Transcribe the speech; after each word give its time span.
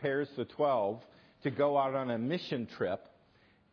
prepares 0.00 0.28
the 0.36 0.46
12 0.46 1.02
to 1.42 1.50
go 1.50 1.76
out 1.76 1.94
on 1.94 2.10
a 2.10 2.16
mission 2.16 2.66
trip. 2.78 3.06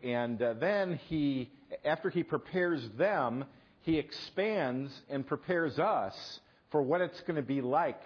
And 0.03 0.41
uh, 0.41 0.55
then 0.59 0.99
he, 1.07 1.49
after 1.85 2.09
he 2.09 2.21
prepares 2.21 2.81
them, 2.97 3.45
he 3.83 3.97
expands 3.97 4.91
and 5.09 5.25
prepares 5.25 5.79
us 5.79 6.13
for 6.69 6.81
what 6.81 6.99
it's 6.99 7.19
going 7.21 7.37
to 7.37 7.41
be 7.41 7.61
like 7.61 8.01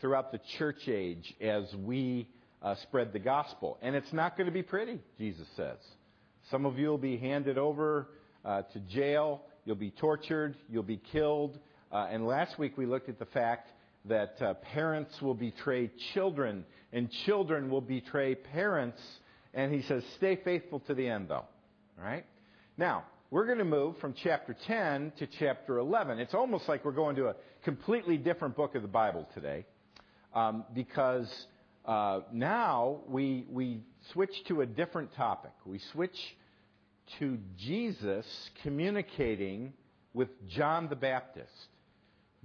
throughout 0.00 0.32
the 0.32 0.40
church 0.56 0.88
age 0.88 1.34
as 1.42 1.64
we 1.76 2.26
uh, 2.62 2.74
spread 2.84 3.12
the 3.12 3.18
gospel. 3.18 3.76
And 3.82 3.94
it's 3.94 4.12
not 4.14 4.36
going 4.36 4.46
to 4.46 4.52
be 4.52 4.62
pretty, 4.62 4.98
Jesus 5.18 5.46
says. 5.54 5.76
Some 6.50 6.64
of 6.64 6.78
you 6.78 6.88
will 6.88 6.96
be 6.96 7.18
handed 7.18 7.58
over 7.58 8.08
uh, 8.46 8.62
to 8.62 8.80
jail, 8.80 9.42
you'll 9.66 9.76
be 9.76 9.90
tortured, 9.90 10.56
you'll 10.70 10.82
be 10.82 11.00
killed. 11.12 11.58
Uh, 11.92 12.08
and 12.10 12.26
last 12.26 12.58
week 12.58 12.78
we 12.78 12.86
looked 12.86 13.10
at 13.10 13.18
the 13.18 13.26
fact 13.26 13.68
that 14.04 14.40
uh, 14.40 14.54
parents 14.54 15.20
will 15.22 15.34
betray 15.34 15.90
children, 16.14 16.64
and 16.92 17.10
children 17.24 17.70
will 17.70 17.80
betray 17.80 18.34
parents. 18.34 19.00
And 19.54 19.72
he 19.72 19.82
says, 19.82 20.02
stay 20.16 20.36
faithful 20.36 20.80
to 20.80 20.94
the 20.94 21.06
end, 21.06 21.28
though. 21.28 21.44
All 21.98 22.04
right? 22.04 22.24
Now, 22.76 23.04
we're 23.30 23.46
going 23.46 23.58
to 23.58 23.64
move 23.64 23.96
from 23.98 24.14
chapter 24.22 24.56
10 24.66 25.12
to 25.18 25.26
chapter 25.38 25.78
11. 25.78 26.18
It's 26.18 26.34
almost 26.34 26.68
like 26.68 26.84
we're 26.84 26.92
going 26.92 27.16
to 27.16 27.28
a 27.28 27.34
completely 27.64 28.16
different 28.16 28.56
book 28.56 28.74
of 28.74 28.82
the 28.82 28.88
Bible 28.88 29.26
today 29.34 29.64
um, 30.34 30.64
because 30.74 31.30
uh, 31.84 32.20
now 32.32 33.00
we, 33.08 33.46
we 33.48 33.82
switch 34.12 34.32
to 34.48 34.60
a 34.60 34.66
different 34.66 35.14
topic. 35.14 35.52
We 35.64 35.80
switch 35.92 36.16
to 37.18 37.38
Jesus 37.58 38.26
communicating 38.62 39.72
with 40.14 40.28
John 40.48 40.88
the 40.88 40.96
Baptist. 40.96 41.50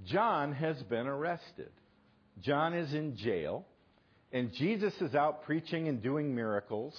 John 0.06 0.54
has 0.54 0.82
been 0.84 1.08
arrested. 1.08 1.72
John 2.42 2.74
is 2.74 2.94
in 2.94 3.16
jail, 3.18 3.66
and 4.32 4.54
Jesus 4.54 4.94
is 5.02 5.16
out 5.16 5.44
preaching 5.44 5.88
and 5.88 6.02
doing 6.02 6.36
miracles. 6.36 6.96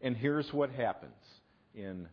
And 0.00 0.16
here's 0.16 0.52
what 0.52 0.70
happens. 0.70 1.12
In, 1.74 2.08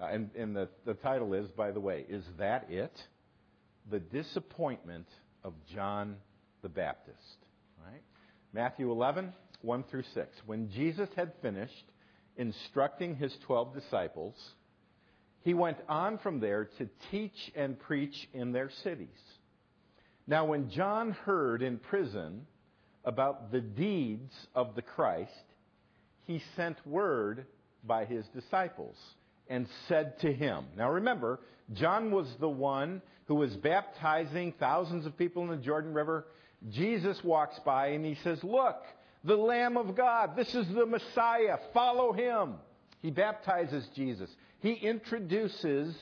uh, 0.00 0.06
and, 0.06 0.30
and 0.36 0.56
the, 0.56 0.68
the 0.84 0.94
title 0.94 1.34
is, 1.34 1.48
by 1.50 1.70
the 1.70 1.80
way, 1.80 2.04
Is 2.08 2.24
That 2.38 2.66
It? 2.70 2.92
The 3.90 4.00
Disappointment 4.00 5.06
of 5.44 5.54
John 5.74 6.16
the 6.62 6.68
Baptist. 6.68 7.18
Right? 7.84 8.02
Matthew 8.52 8.90
11, 8.90 9.32
1 9.62 9.84
through 9.90 10.04
6. 10.14 10.28
When 10.46 10.70
Jesus 10.70 11.08
had 11.16 11.32
finished 11.40 11.84
instructing 12.36 13.16
his 13.16 13.34
12 13.46 13.74
disciples, 13.74 14.34
he 15.42 15.54
went 15.54 15.78
on 15.88 16.18
from 16.18 16.40
there 16.40 16.68
to 16.78 16.88
teach 17.10 17.52
and 17.54 17.78
preach 17.78 18.28
in 18.32 18.52
their 18.52 18.70
cities. 18.82 19.08
Now, 20.26 20.44
when 20.44 20.70
John 20.70 21.12
heard 21.12 21.62
in 21.62 21.78
prison 21.78 22.46
about 23.04 23.50
the 23.50 23.60
deeds 23.60 24.32
of 24.54 24.74
the 24.74 24.82
Christ, 24.82 25.32
he 26.26 26.42
sent 26.56 26.86
word 26.86 27.46
by 27.84 28.04
his 28.04 28.24
disciples 28.28 28.96
and 29.48 29.66
said 29.88 30.18
to 30.20 30.32
him, 30.32 30.64
Now 30.76 30.90
remember, 30.90 31.40
John 31.72 32.10
was 32.10 32.28
the 32.38 32.48
one 32.48 33.02
who 33.26 33.34
was 33.34 33.56
baptizing 33.56 34.54
thousands 34.58 35.06
of 35.06 35.16
people 35.18 35.42
in 35.42 35.50
the 35.50 35.56
Jordan 35.56 35.92
River. 35.92 36.26
Jesus 36.70 37.22
walks 37.24 37.58
by 37.60 37.88
and 37.88 38.04
he 38.04 38.14
says, 38.22 38.42
Look, 38.44 38.84
the 39.24 39.36
Lamb 39.36 39.76
of 39.76 39.96
God, 39.96 40.36
this 40.36 40.54
is 40.54 40.68
the 40.68 40.86
Messiah, 40.86 41.58
follow 41.74 42.12
him. 42.12 42.54
He 43.00 43.10
baptizes 43.10 43.88
Jesus. 43.94 44.30
He 44.60 44.74
introduces 44.74 45.92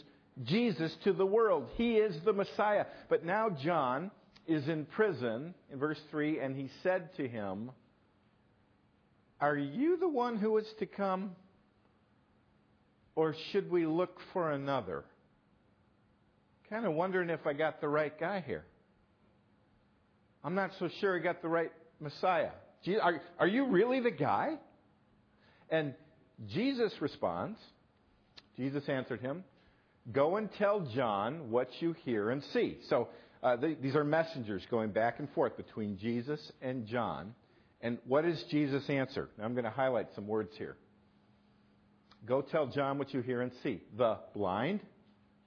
Jesus 0.45 0.95
to 1.05 1.13
the 1.13 1.27
world. 1.27 1.69
He 1.77 1.95
is 1.95 2.15
the 2.25 2.33
Messiah. 2.33 2.87
But 3.09 3.25
now 3.25 3.51
John 3.51 4.11
is 4.47 4.69
in 4.69 4.87
prison, 4.87 5.55
in 5.73 5.79
verse 5.79 6.01
3, 6.11 6.41
and 6.41 6.57
he 6.57 6.71
said 6.83 7.15
to 7.17 7.29
him, 7.29 7.71
Are 9.41 9.57
you 9.57 9.97
the 9.97 10.09
one 10.09 10.37
who 10.37 10.57
is 10.59 10.67
to 10.79 10.87
come? 10.87 11.33
Or 13.15 13.35
should 13.53 13.71
we 13.71 13.87
look 13.87 14.19
for 14.33 14.53
another? 14.53 15.05
Kind 16.71 16.87
of 16.87 16.95
wondering 16.95 17.31
if 17.31 17.47
I 17.47 17.53
got 17.53 17.81
the 17.81 17.89
right 17.89 18.19
guy 18.19 18.43
here. 18.47 18.65
I'm 20.43 20.55
not 20.55 20.71
so 20.79 20.89
sure 21.01 21.19
I 21.19 21.23
got 21.23 21.43
the 21.43 21.49
right 21.49 21.73
Messiah. 22.01 22.51
Are, 23.03 23.21
are 23.39 23.47
you 23.47 23.67
really 23.67 24.01
the 24.01 24.11
guy? 24.11 24.55
And 25.69 25.95
Jesus 26.49 26.93
responds, 27.01 27.59
Jesus 28.57 28.89
answered 28.89 29.21
him, 29.21 29.45
Go 30.13 30.37
and 30.37 30.51
tell 30.53 30.81
John 30.81 31.51
what 31.51 31.69
you 31.81 31.95
hear 32.05 32.31
and 32.31 32.43
see. 32.53 32.79
So 32.89 33.09
uh, 33.43 33.57
these 33.57 33.95
are 33.95 34.05
messengers 34.05 34.63
going 34.71 34.91
back 34.91 35.19
and 35.19 35.31
forth 35.33 35.57
between 35.57 35.99
Jesus 35.99 36.41
and 36.61 36.87
John. 36.87 37.35
And 37.81 37.99
what 38.07 38.25
does 38.25 38.43
Jesus 38.45 38.89
answer? 38.89 39.29
Now 39.39 39.45
I'm 39.45 39.53
going 39.55 39.65
to 39.65 39.71
highlight 39.71 40.09
some 40.15 40.27
words 40.27 40.53
here. 40.57 40.77
Go 42.27 42.43
tell 42.43 42.67
John 42.67 42.99
what 42.99 43.15
you 43.15 43.21
hear 43.21 43.41
and 43.41 43.53
see. 43.63 43.81
The 43.97 44.19
blind 44.35 44.81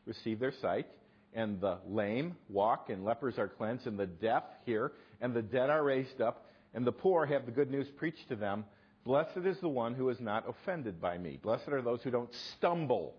receive 0.05 0.39
their 0.39 0.53
sight, 0.61 0.87
and 1.33 1.61
the 1.61 1.77
lame 1.87 2.35
walk, 2.49 2.89
and 2.89 3.05
lepers 3.05 3.37
are 3.37 3.47
cleansed, 3.47 3.85
and 3.85 3.97
the 3.97 4.07
deaf 4.07 4.43
hear, 4.65 4.91
and 5.21 5.33
the 5.33 5.41
dead 5.41 5.69
are 5.69 5.83
raised 5.83 6.19
up, 6.19 6.47
and 6.73 6.85
the 6.85 6.91
poor 6.91 7.25
have 7.25 7.45
the 7.45 7.51
good 7.51 7.69
news 7.69 7.87
preached 7.97 8.27
to 8.29 8.35
them. 8.35 8.65
Blessed 9.05 9.45
is 9.45 9.59
the 9.59 9.69
one 9.69 9.93
who 9.93 10.09
is 10.09 10.19
not 10.19 10.49
offended 10.49 10.99
by 10.99 11.17
me. 11.17 11.37
Blessed 11.41 11.67
are 11.69 11.81
those 11.81 12.01
who 12.01 12.09
don't 12.09 12.33
stumble 12.57 13.15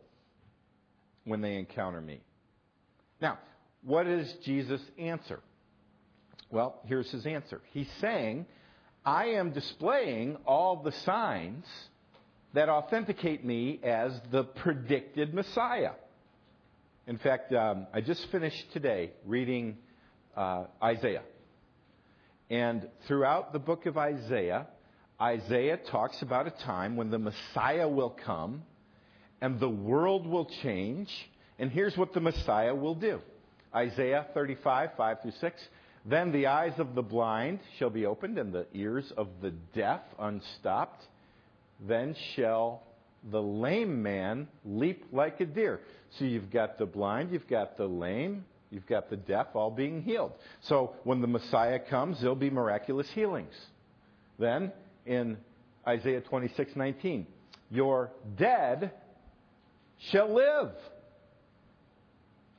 when 1.24 1.40
they 1.40 1.56
encounter 1.56 2.00
me. 2.00 2.20
Now, 3.20 3.38
what 3.82 4.06
is 4.06 4.32
Jesus' 4.44 4.82
answer? 4.98 5.40
Well, 6.50 6.80
here's 6.86 7.10
his 7.10 7.26
answer. 7.26 7.60
He's 7.72 7.88
saying, 8.00 8.46
I 9.04 9.26
am 9.26 9.50
displaying 9.50 10.36
all 10.46 10.82
the 10.82 10.92
signs 10.92 11.66
that 12.54 12.68
authenticate 12.68 13.44
me 13.44 13.80
as 13.82 14.12
the 14.30 14.44
predicted 14.44 15.34
Messiah. 15.34 15.92
In 17.06 17.18
fact, 17.18 17.52
um, 17.52 17.86
I 17.92 18.00
just 18.00 18.26
finished 18.30 18.72
today 18.72 19.10
reading 19.26 19.76
uh, 20.36 20.64
Isaiah. 20.82 21.22
And 22.48 22.88
throughout 23.06 23.52
the 23.52 23.58
book 23.58 23.86
of 23.86 23.98
Isaiah, 23.98 24.66
Isaiah 25.20 25.76
talks 25.76 26.22
about 26.22 26.46
a 26.46 26.50
time 26.50 26.96
when 26.96 27.10
the 27.10 27.18
Messiah 27.18 27.88
will 27.88 28.10
come 28.24 28.62
and 29.44 29.60
the 29.60 29.68
world 29.68 30.26
will 30.26 30.46
change. 30.62 31.10
And 31.58 31.70
here's 31.70 31.98
what 31.98 32.14
the 32.14 32.20
Messiah 32.20 32.74
will 32.74 32.94
do 32.94 33.20
Isaiah 33.74 34.26
35, 34.32 34.90
5 34.96 35.20
through 35.20 35.32
6. 35.38 35.62
Then 36.06 36.32
the 36.32 36.46
eyes 36.46 36.72
of 36.78 36.94
the 36.94 37.02
blind 37.02 37.60
shall 37.78 37.90
be 37.90 38.06
opened 38.06 38.38
and 38.38 38.54
the 38.54 38.66
ears 38.72 39.12
of 39.18 39.28
the 39.42 39.50
deaf 39.74 40.00
unstopped. 40.18 41.04
Then 41.86 42.16
shall 42.34 42.84
the 43.30 43.42
lame 43.42 44.02
man 44.02 44.48
leap 44.64 45.04
like 45.12 45.38
a 45.42 45.44
deer. 45.44 45.80
So 46.18 46.24
you've 46.24 46.50
got 46.50 46.78
the 46.78 46.86
blind, 46.86 47.30
you've 47.30 47.48
got 47.48 47.76
the 47.76 47.86
lame, 47.86 48.46
you've 48.70 48.86
got 48.86 49.10
the 49.10 49.16
deaf 49.16 49.48
all 49.52 49.70
being 49.70 50.02
healed. 50.02 50.32
So 50.62 50.94
when 51.04 51.20
the 51.20 51.26
Messiah 51.26 51.80
comes, 51.80 52.18
there'll 52.18 52.34
be 52.34 52.48
miraculous 52.48 53.10
healings. 53.10 53.54
Then 54.38 54.72
in 55.04 55.36
Isaiah 55.86 56.22
26:19, 56.22 57.26
your 57.70 58.10
dead 58.38 58.92
shall 60.10 60.32
live. 60.32 60.72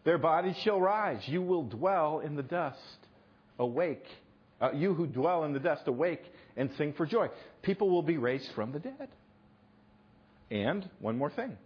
Their 0.04 0.18
bodies 0.18 0.56
shall 0.64 0.80
rise. 0.80 1.22
You 1.28 1.42
will 1.42 1.64
dwell 1.64 2.20
in 2.20 2.36
the 2.36 2.44
dust. 2.44 2.80
Awake. 3.60 4.06
Uh, 4.62 4.72
you 4.74 4.94
who 4.94 5.08
dwell 5.08 5.44
in 5.44 5.54
the 5.54 5.60
dust, 5.60 5.84
awake 5.88 6.24
and 6.56 6.70
sing 6.78 6.94
for 6.94 7.06
joy. 7.06 7.28
People 7.62 7.90
will 7.90 8.04
be 8.04 8.18
raised 8.18 8.50
from 8.54 8.72
the 8.72 8.80
dead. 8.80 9.10
And 10.52 10.88
one 11.00 11.18
more 11.18 11.32
thing 11.32 11.58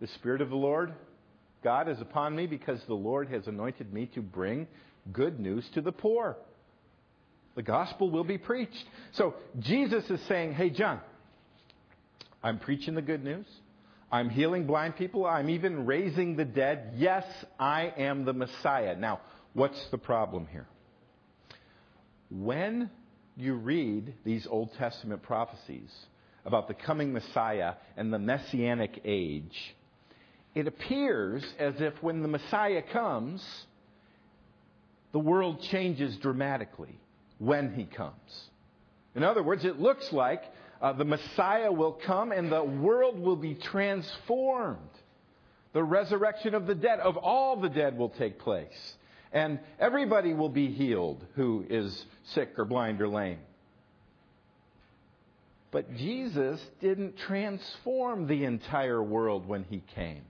the 0.00 0.06
Spirit 0.08 0.40
of 0.40 0.50
the 0.50 0.56
Lord, 0.56 0.94
God, 1.62 1.88
is 1.88 2.00
upon 2.00 2.34
me 2.34 2.46
because 2.46 2.80
the 2.86 2.94
Lord 2.94 3.28
has 3.28 3.46
anointed 3.46 3.92
me 3.92 4.06
to 4.14 4.22
bring 4.22 4.66
good 5.12 5.40
news 5.40 5.64
to 5.74 5.80
the 5.80 5.92
poor. 5.92 6.36
The 7.56 7.62
gospel 7.62 8.10
will 8.10 8.24
be 8.24 8.38
preached. 8.38 8.84
So 9.12 9.34
Jesus 9.58 10.08
is 10.08 10.20
saying, 10.28 10.54
Hey, 10.54 10.70
John, 10.70 11.00
I'm 12.42 12.58
preaching 12.58 12.94
the 12.94 13.02
good 13.02 13.24
news. 13.24 13.46
I'm 14.12 14.28
healing 14.28 14.66
blind 14.66 14.96
people. 14.96 15.24
I'm 15.24 15.50
even 15.50 15.86
raising 15.86 16.36
the 16.36 16.44
dead. 16.44 16.94
Yes, 16.96 17.24
I 17.58 17.92
am 17.96 18.24
the 18.24 18.32
Messiah. 18.32 18.96
Now, 18.96 19.20
what's 19.52 19.80
the 19.90 19.98
problem 19.98 20.48
here? 20.50 20.66
When 22.30 22.90
you 23.36 23.54
read 23.54 24.14
these 24.24 24.46
Old 24.48 24.72
Testament 24.74 25.22
prophecies 25.22 25.90
about 26.44 26.66
the 26.66 26.74
coming 26.74 27.12
Messiah 27.12 27.74
and 27.96 28.12
the 28.12 28.18
Messianic 28.18 29.00
age, 29.04 29.74
it 30.54 30.66
appears 30.66 31.44
as 31.58 31.74
if 31.78 31.94
when 32.02 32.22
the 32.22 32.28
Messiah 32.28 32.82
comes, 32.82 33.44
the 35.12 35.20
world 35.20 35.62
changes 35.70 36.16
dramatically 36.16 36.98
when 37.38 37.74
he 37.74 37.84
comes. 37.84 38.48
In 39.14 39.22
other 39.22 39.42
words, 39.42 39.64
it 39.64 39.78
looks 39.80 40.12
like 40.12 40.42
uh, 40.80 40.92
the 40.94 41.04
Messiah 41.04 41.70
will 41.70 41.92
come 41.92 42.32
and 42.32 42.50
the 42.50 42.64
world 42.64 43.18
will 43.18 43.36
be 43.36 43.54
transformed. 43.54 44.78
The 45.72 45.84
resurrection 45.84 46.54
of 46.54 46.66
the 46.66 46.74
dead, 46.74 47.00
of 47.00 47.16
all 47.16 47.56
the 47.56 47.68
dead, 47.68 47.96
will 47.96 48.08
take 48.08 48.38
place. 48.38 48.94
And 49.32 49.60
everybody 49.78 50.34
will 50.34 50.48
be 50.48 50.72
healed 50.72 51.24
who 51.36 51.64
is 51.68 52.04
sick 52.34 52.50
or 52.58 52.64
blind 52.64 53.00
or 53.00 53.08
lame. 53.08 53.38
But 55.70 55.94
Jesus 55.96 56.60
didn't 56.80 57.16
transform 57.16 58.26
the 58.26 58.44
entire 58.44 59.02
world 59.02 59.46
when 59.46 59.64
he 59.64 59.82
came. 59.94 60.22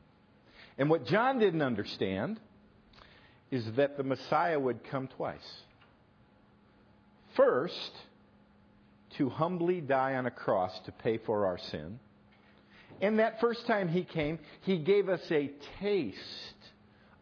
And 0.77 0.91
what 0.91 1.07
John 1.07 1.39
didn't 1.39 1.63
understand 1.63 2.39
is 3.51 3.65
that 3.77 3.97
the 3.97 4.03
Messiah 4.03 4.59
would 4.59 4.85
come 4.91 5.09
twice. 5.09 5.39
First, 7.37 7.93
to 9.19 9.29
humbly 9.29 9.81
die 9.81 10.15
on 10.15 10.27
a 10.27 10.31
cross 10.31 10.79
to 10.87 10.93
pay 10.93 11.19
for 11.19 11.47
our 11.47 11.59
sin. 11.59 11.99
And 13.01 13.19
that 13.19 13.41
first 13.41 13.67
time 13.67 13.89
he 13.89 14.05
came, 14.05 14.39
he 14.63 14.79
gave 14.79 15.09
us 15.09 15.23
a 15.31 15.51
taste 15.81 16.19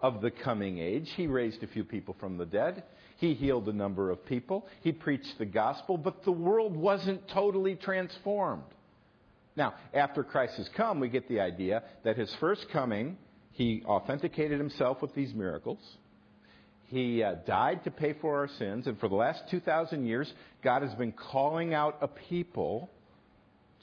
of 0.00 0.20
the 0.20 0.31
coming 0.31 0.79
age. 0.79 1.08
He 1.17 1.26
raised 1.26 1.62
a 1.62 1.69
few 1.69 1.85
people 1.85 2.17
from 2.19 2.37
the 2.37 2.46
dead. 2.46 2.82
He 3.17 3.35
healed 3.35 3.69
a 3.69 3.73
number 3.73 4.11
of 4.11 4.25
people. 4.26 4.67
He 4.82 4.93
preached 4.93 5.38
the 5.38 5.46
gospel, 5.46 5.96
but 5.96 6.25
the 6.25 6.32
world 6.32 6.76
wasn't 6.76 7.29
totally 7.29 7.75
transformed. 7.75 8.62
Now, 9.56 9.75
after 9.93 10.23
Christ 10.23 10.55
has 10.56 10.69
come, 10.76 11.00
we 11.00 11.08
get 11.08 11.29
the 11.29 11.40
idea 11.40 11.82
that 12.05 12.17
his 12.17 12.32
first 12.38 12.67
coming, 12.73 13.19
he 13.52 13.82
authenticated 13.85 14.58
himself 14.58 15.02
with 15.02 15.14
these 15.14 15.35
miracles. 15.35 15.81
He 16.88 17.23
uh, 17.23 17.35
died 17.46 17.85
to 17.85 17.90
pay 17.90 18.14
for 18.14 18.38
our 18.38 18.49
sins, 18.49 18.87
and 18.87 18.99
for 18.99 19.08
the 19.08 19.14
last 19.14 19.43
2,000 19.50 20.06
years, 20.06 20.32
God 20.62 20.82
has 20.82 20.94
been 20.94 21.12
calling 21.12 21.75
out 21.75 21.99
a 22.00 22.08
people 22.08 22.88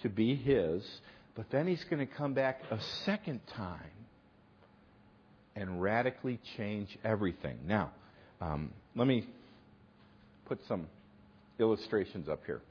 to 0.01 0.09
be 0.09 0.35
His, 0.35 0.83
but 1.35 1.45
then 1.51 1.67
He's 1.67 1.83
going 1.83 2.05
to 2.05 2.11
come 2.11 2.33
back 2.33 2.61
a 2.71 2.79
second 3.05 3.41
time 3.55 3.79
and 5.55 5.81
radically 5.81 6.39
change 6.57 6.97
everything. 7.03 7.59
Now, 7.67 7.91
um, 8.41 8.73
let 8.95 9.07
me 9.07 9.27
put 10.45 10.59
some 10.67 10.87
illustrations 11.59 12.27
up 12.27 12.41
here. 12.45 12.61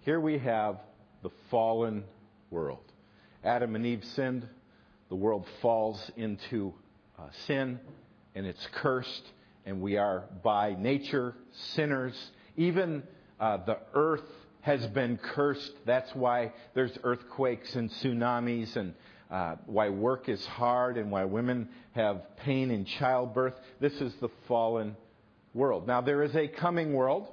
Here 0.00 0.20
we 0.20 0.38
have 0.38 0.76
the 1.22 1.30
fallen 1.50 2.04
world. 2.50 2.84
Adam 3.44 3.74
and 3.76 3.86
Eve 3.86 4.04
sinned. 4.14 4.46
The 5.08 5.14
world 5.16 5.46
falls 5.62 6.10
into 6.16 6.74
uh, 7.18 7.28
sin 7.46 7.80
and 8.34 8.46
it's 8.46 8.66
cursed, 8.72 9.32
and 9.66 9.80
we 9.80 9.96
are 9.96 10.24
by 10.42 10.74
nature 10.78 11.34
sinners. 11.74 12.14
Even 12.56 13.02
uh, 13.40 13.58
the 13.58 13.78
earth 13.94 14.24
has 14.62 14.86
been 14.88 15.18
cursed. 15.18 15.72
That's 15.84 16.14
why 16.14 16.52
there's 16.74 16.96
earthquakes 17.02 17.74
and 17.74 17.90
tsunamis, 17.90 18.76
and 18.76 18.94
uh, 19.30 19.56
why 19.66 19.88
work 19.88 20.28
is 20.28 20.44
hard, 20.46 20.96
and 20.96 21.10
why 21.10 21.24
women 21.24 21.68
have 21.92 22.36
pain 22.36 22.70
in 22.70 22.84
childbirth. 22.84 23.54
This 23.80 23.94
is 24.00 24.14
the 24.20 24.28
fallen 24.46 24.96
world. 25.54 25.86
Now, 25.86 26.00
there 26.00 26.22
is 26.22 26.34
a 26.36 26.48
coming 26.48 26.92
world, 26.92 27.28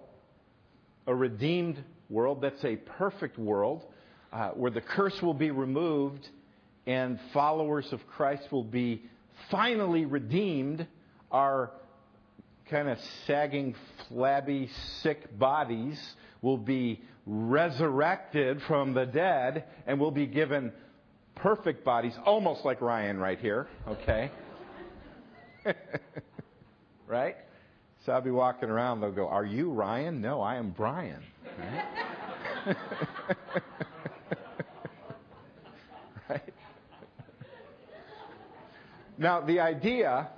a 1.08 1.16
redeemed 1.16 1.84
world 2.10 2.42
that's 2.42 2.64
a 2.66 2.76
perfect 2.76 3.38
world, 3.38 3.86
uh, 4.32 4.50
where 4.50 4.72
the 4.72 4.82
curse 4.82 5.22
will 5.22 5.34
be 5.34 5.52
removed 5.52 6.28
and 6.86 7.20
followers 7.34 7.92
of 7.94 8.06
Christ 8.08 8.52
will 8.52 8.64
be 8.64 9.04
finally 9.50 10.06
redeemed, 10.06 10.88
our 11.32 11.72
kind 12.70 12.88
of 12.90 12.98
sagging, 13.26 13.76
flabby, 14.08 14.70
sick 15.02 15.38
bodies 15.38 16.00
will 16.42 16.58
be 16.58 17.02
resurrected 17.26 18.62
from 18.68 18.94
the 18.94 19.06
dead 19.06 19.66
and 19.88 20.00
will 20.00 20.12
be 20.12 20.26
given 20.26 20.72
perfect 21.36 21.84
bodies, 21.84 22.14
almost 22.26 22.66
like 22.66 22.82
Ryan 22.82 23.18
right 23.18 23.40
here, 23.40 23.68
okay? 23.88 24.32
right? 27.08 27.36
So 28.06 28.12
I'll 28.14 28.22
be 28.22 28.32
walking 28.32 28.70
around, 28.70 29.02
they'll 29.02 29.12
go, 29.12 29.28
Are 29.28 29.46
you 29.46 29.72
Ryan? 29.72 30.22
No, 30.22 30.42
I 30.42 30.56
am 30.56 30.72
Brian. 30.72 31.22
Right? 36.30 36.42
right? 36.42 36.54
Now, 39.20 39.42
the 39.42 39.60
idea, 39.60 40.30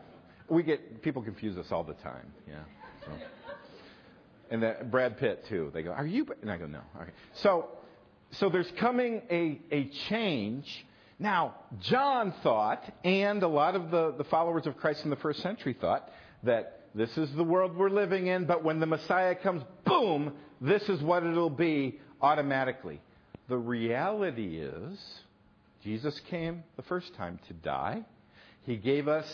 we 0.49 0.63
get, 0.63 1.03
people 1.03 1.21
confuse 1.21 1.55
us 1.55 1.71
all 1.71 1.83
the 1.83 1.93
time, 1.93 2.33
yeah. 2.47 2.55
So. 3.05 3.11
And 4.49 4.63
the, 4.63 4.75
Brad 4.83 5.17
Pitt, 5.17 5.45
too. 5.47 5.69
They 5.73 5.83
go, 5.83 5.91
Are 5.91 6.05
you? 6.05 6.25
And 6.41 6.51
I 6.51 6.57
go, 6.57 6.65
No. 6.65 6.81
Okay. 6.99 7.11
So, 7.35 7.69
so 8.31 8.49
there's 8.49 8.71
coming 8.77 9.21
a, 9.29 9.61
a 9.71 9.89
change. 10.09 10.85
Now, 11.19 11.55
John 11.79 12.33
thought, 12.41 12.83
and 13.03 13.43
a 13.43 13.47
lot 13.47 13.75
of 13.75 13.91
the, 13.91 14.15
the 14.17 14.23
followers 14.25 14.65
of 14.65 14.75
Christ 14.77 15.03
in 15.03 15.11
the 15.11 15.15
first 15.17 15.41
century 15.41 15.75
thought, 15.79 16.09
that 16.43 16.87
this 16.95 17.15
is 17.17 17.31
the 17.35 17.43
world 17.43 17.77
we're 17.77 17.91
living 17.91 18.27
in, 18.27 18.45
but 18.45 18.63
when 18.63 18.79
the 18.79 18.87
Messiah 18.87 19.35
comes, 19.35 19.61
boom, 19.85 20.33
this 20.59 20.81
is 20.89 21.01
what 21.01 21.23
it'll 21.23 21.51
be 21.51 21.99
automatically. 22.19 22.99
The 23.47 23.57
reality 23.57 24.59
is, 24.59 24.99
Jesus 25.83 26.19
came 26.29 26.63
the 26.75 26.83
first 26.83 27.13
time 27.13 27.39
to 27.47 27.53
die. 27.53 28.03
He 28.63 28.77
gave 28.77 29.07
us 29.07 29.25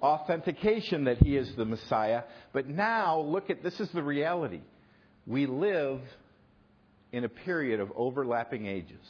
authentication 0.00 1.04
that 1.04 1.18
He 1.18 1.36
is 1.36 1.54
the 1.56 1.64
Messiah. 1.64 2.22
But 2.52 2.68
now, 2.68 3.20
look 3.20 3.50
at 3.50 3.62
this 3.62 3.78
is 3.80 3.90
the 3.90 4.02
reality. 4.02 4.60
We 5.26 5.46
live 5.46 6.00
in 7.12 7.24
a 7.24 7.28
period 7.28 7.80
of 7.80 7.90
overlapping 7.96 8.66
ages. 8.66 9.00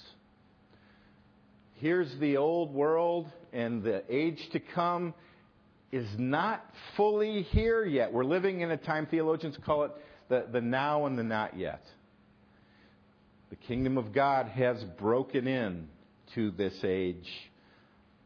Here's 1.74 2.12
the 2.18 2.38
old 2.38 2.74
world, 2.74 3.30
and 3.52 3.82
the 3.82 4.02
age 4.08 4.48
to 4.52 4.60
come 4.60 5.14
is 5.92 6.08
not 6.18 6.64
fully 6.96 7.42
here 7.42 7.84
yet. 7.84 8.12
We're 8.12 8.24
living 8.24 8.60
in 8.60 8.70
a 8.70 8.76
time, 8.76 9.06
theologians 9.06 9.56
call 9.64 9.84
it 9.84 9.92
the, 10.28 10.46
the 10.52 10.60
now 10.60 11.06
and 11.06 11.18
the 11.18 11.22
not 11.22 11.56
yet. 11.56 11.84
The 13.50 13.56
kingdom 13.56 13.96
of 13.96 14.12
God 14.12 14.48
has 14.48 14.82
broken 14.98 15.46
in 15.46 15.88
to 16.34 16.50
this 16.50 16.74
age, 16.84 17.28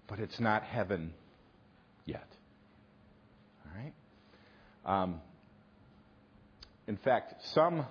but 0.08 0.18
it's 0.18 0.40
not 0.40 0.64
heaven 0.64 1.12
yet. 2.06 2.26
All 3.64 3.80
right? 3.80 3.92
Um, 4.84 5.20
in 6.87 6.96
fact, 6.99 7.34
some 7.55 7.87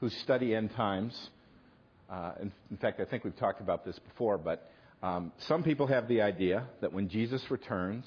who 0.00 0.08
study 0.08 0.54
end 0.54 0.72
times, 0.74 1.30
uh, 2.10 2.32
in, 2.40 2.52
in, 2.70 2.76
fact, 2.76 3.00
I 3.00 3.04
think 3.04 3.24
we've 3.24 3.36
talked 3.36 3.60
about 3.60 3.84
this 3.84 3.98
before, 3.98 4.38
but 4.38 4.70
um, 5.02 5.32
some 5.46 5.62
people 5.62 5.86
have 5.86 6.08
the 6.08 6.22
idea 6.22 6.66
that 6.80 6.92
when 6.92 7.08
Jesus 7.08 7.42
returns, 7.50 8.04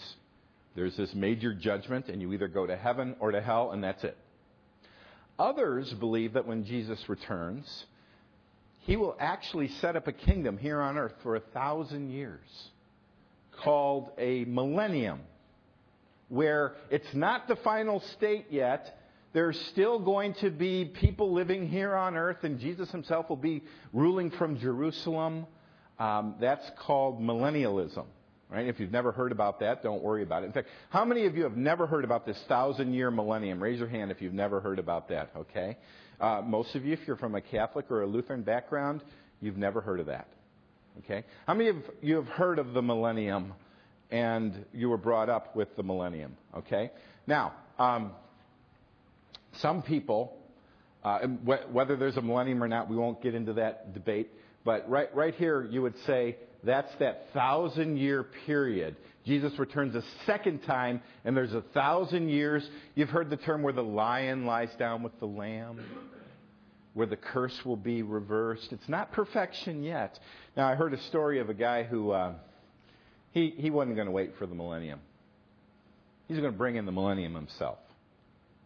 there's 0.75 0.96
this 0.98 1.13
major 1.13 1.54
judgment, 1.54 2.08
and 2.08 2.22
you 2.22 2.34
either 2.34 2.48
go 2.48 2.66
to 2.66 2.75
heaven 2.75 3.16
or 3.19 3.31
to 3.31 3.42
hell, 3.42 3.72
and 3.72 3.84
that's 3.84 4.04
it. 4.04 4.18
Others 5.40 5.94
believe 5.94 6.34
that 6.34 6.46
when 6.46 6.66
Jesus 6.66 7.08
returns, 7.08 7.86
he 8.81 8.96
will 8.96 9.16
actually 9.19 9.68
set 9.68 9.96
up 9.96 10.08
a 10.08 10.12
kingdom 10.12 10.58
here 10.58 10.82
on 10.82 10.98
earth 10.98 11.13
for 11.24 11.36
a 11.36 11.39
thousand 11.39 12.10
years 12.10 12.48
called 13.63 14.10
a 14.18 14.46
millennium, 14.46 15.22
where 16.31 16.75
it's 16.89 17.13
not 17.13 17.50
the 17.50 17.57
final 17.57 18.00
state 18.15 18.45
yet. 18.50 18.97
There's 19.33 19.59
still 19.71 20.00
going 20.00 20.33
to 20.35 20.50
be 20.50 20.85
people 20.85 21.33
living 21.33 21.67
here 21.67 21.93
on 21.93 22.15
earth, 22.15 22.43
and 22.43 22.57
Jesus 22.57 22.89
himself 22.89 23.27
will 23.27 23.35
be 23.35 23.63
ruling 23.91 24.31
from 24.31 24.57
Jerusalem. 24.57 25.45
Um, 26.00 26.35
that's 26.39 26.65
called 26.79 27.21
millennialism. 27.21 28.05
Right? 28.50 28.67
If 28.67 28.79
you've 28.79 28.91
never 28.91 29.11
heard 29.11 29.33
about 29.33 29.59
that, 29.59 29.83
don't 29.83 30.01
worry 30.01 30.23
about 30.23 30.43
it. 30.43 30.47
In 30.47 30.51
fact, 30.53 30.69
how 30.89 31.03
many 31.03 31.25
of 31.25 31.35
you 31.35 31.43
have 31.43 31.57
never 31.57 31.85
heard 31.85 32.05
about 32.05 32.25
this 32.25 32.41
thousand 32.47 32.93
year 32.93 33.11
millennium? 33.11 33.61
Raise 33.61 33.79
your 33.79 33.88
hand 33.89 34.09
if 34.09 34.21
you've 34.21 34.33
never 34.33 34.61
heard 34.61 34.79
about 34.79 35.09
that, 35.09 35.31
okay? 35.35 35.77
Uh, 36.19 36.41
most 36.45 36.75
of 36.75 36.85
you, 36.85 36.93
if 36.93 37.00
you're 37.05 37.17
from 37.17 37.35
a 37.35 37.41
Catholic 37.41 37.91
or 37.91 38.03
a 38.03 38.07
Lutheran 38.07 38.41
background, 38.41 39.03
you've 39.41 39.57
never 39.57 39.81
heard 39.81 40.00
of 40.00 40.05
that. 40.05 40.27
Okay? 41.00 41.25
How 41.45 41.53
many 41.53 41.69
of 41.69 41.77
you 42.01 42.15
have 42.15 42.27
heard 42.27 42.57
of 42.57 42.73
the 42.73 42.81
millennium 42.81 43.53
and 44.12 44.65
you 44.74 44.89
were 44.89 44.98
brought 44.98 45.30
up 45.30 45.56
with 45.56 45.75
the 45.75 45.84
millennium? 45.84 46.36
Okay? 46.58 46.91
Now, 47.27 47.53
um, 47.80 48.12
some 49.53 49.82
people, 49.82 50.38
uh, 51.03 51.20
whether 51.20 51.96
there's 51.96 52.18
a 52.18 52.22
millennium 52.22 52.63
or 52.63 52.68
not, 52.68 52.89
we 52.89 52.96
won't 52.96 53.22
get 53.22 53.36
into 53.36 53.53
that 53.53 53.94
debate. 53.94 54.30
But 54.63 54.89
right, 54.89 55.13
right 55.15 55.34
here, 55.36 55.68
you 55.70 55.82
would 55.82 55.98
say 56.06 56.38
that's 56.63 56.94
that 57.00 57.27
thousand 57.34 57.98
year 57.98 58.24
period. 58.46 58.96
Jesus 59.25 59.58
returns 59.60 59.96
a 59.96 60.03
second 60.25 60.63
time, 60.63 61.01
and 61.25 61.36
there's 61.36 61.53
a 61.53 61.62
thousand 61.74 62.30
years. 62.30 62.68
You've 62.96 63.10
heard 63.10 63.30
the 63.30 63.38
term 63.38 63.62
where 63.62 63.74
the 63.74 63.84
lion 63.84 64.46
lies 64.46 64.70
down 64.77 65.03
with 65.03 65.20
the 65.20 65.27
lamb, 65.27 65.80
where 66.94 67.08
the 67.08 67.18
curse 67.18 67.58
will 67.65 67.77
be 67.77 68.01
reversed. 68.03 68.72
It's 68.72 68.89
not 68.89 69.12
perfection 69.12 69.84
yet. 69.84 70.20
Now, 70.58 70.68
I 70.68 70.75
heard 70.75 70.94
a 70.94 71.01
story 71.03 71.39
of 71.39 71.50
a 71.50 71.53
guy 71.53 71.84
who 71.84 72.12
uh, 72.12 72.34
he, 73.31 73.53
he 73.57 73.69
wasn't 73.69 73.95
going 73.95 74.07
to 74.07 74.11
wait 74.11 74.38
for 74.38 74.45
the 74.45 74.55
millennium. 74.55 75.00
He's 76.27 76.38
going 76.38 76.51
to 76.51 76.57
bring 76.57 76.75
in 76.75 76.85
the 76.85 76.91
millennium 76.91 77.33
himself. 77.33 77.79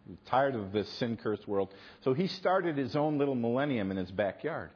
He's 0.07 0.17
tired 0.27 0.55
of 0.55 0.71
this 0.71 0.87
sin 0.93 1.17
cursed 1.17 1.47
world. 1.47 1.69
So 2.03 2.13
he 2.13 2.27
started 2.27 2.77
his 2.77 2.95
own 2.95 3.17
little 3.17 3.35
millennium 3.35 3.91
in 3.91 3.97
his 3.97 4.11
backyard 4.11 4.69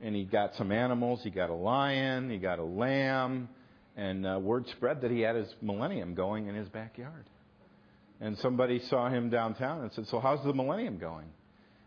and 0.00 0.14
he 0.14 0.24
got 0.24 0.54
some 0.56 0.72
animals. 0.72 1.22
He 1.22 1.30
got 1.30 1.50
a 1.50 1.54
lion, 1.54 2.30
he 2.30 2.38
got 2.38 2.58
a 2.58 2.64
lamb, 2.64 3.48
and 3.96 4.26
uh, 4.26 4.38
word 4.38 4.68
spread 4.68 5.00
that 5.02 5.10
he 5.10 5.20
had 5.20 5.36
his 5.36 5.52
millennium 5.62 6.14
going 6.14 6.46
in 6.46 6.54
his 6.54 6.68
backyard. 6.68 7.24
And 8.20 8.36
somebody 8.38 8.80
saw 8.80 9.08
him 9.08 9.30
downtown 9.30 9.82
and 9.82 9.92
said, 9.92 10.06
"So 10.08 10.20
how's 10.20 10.42
the 10.44 10.52
millennium 10.52 10.98
going?" 10.98 11.28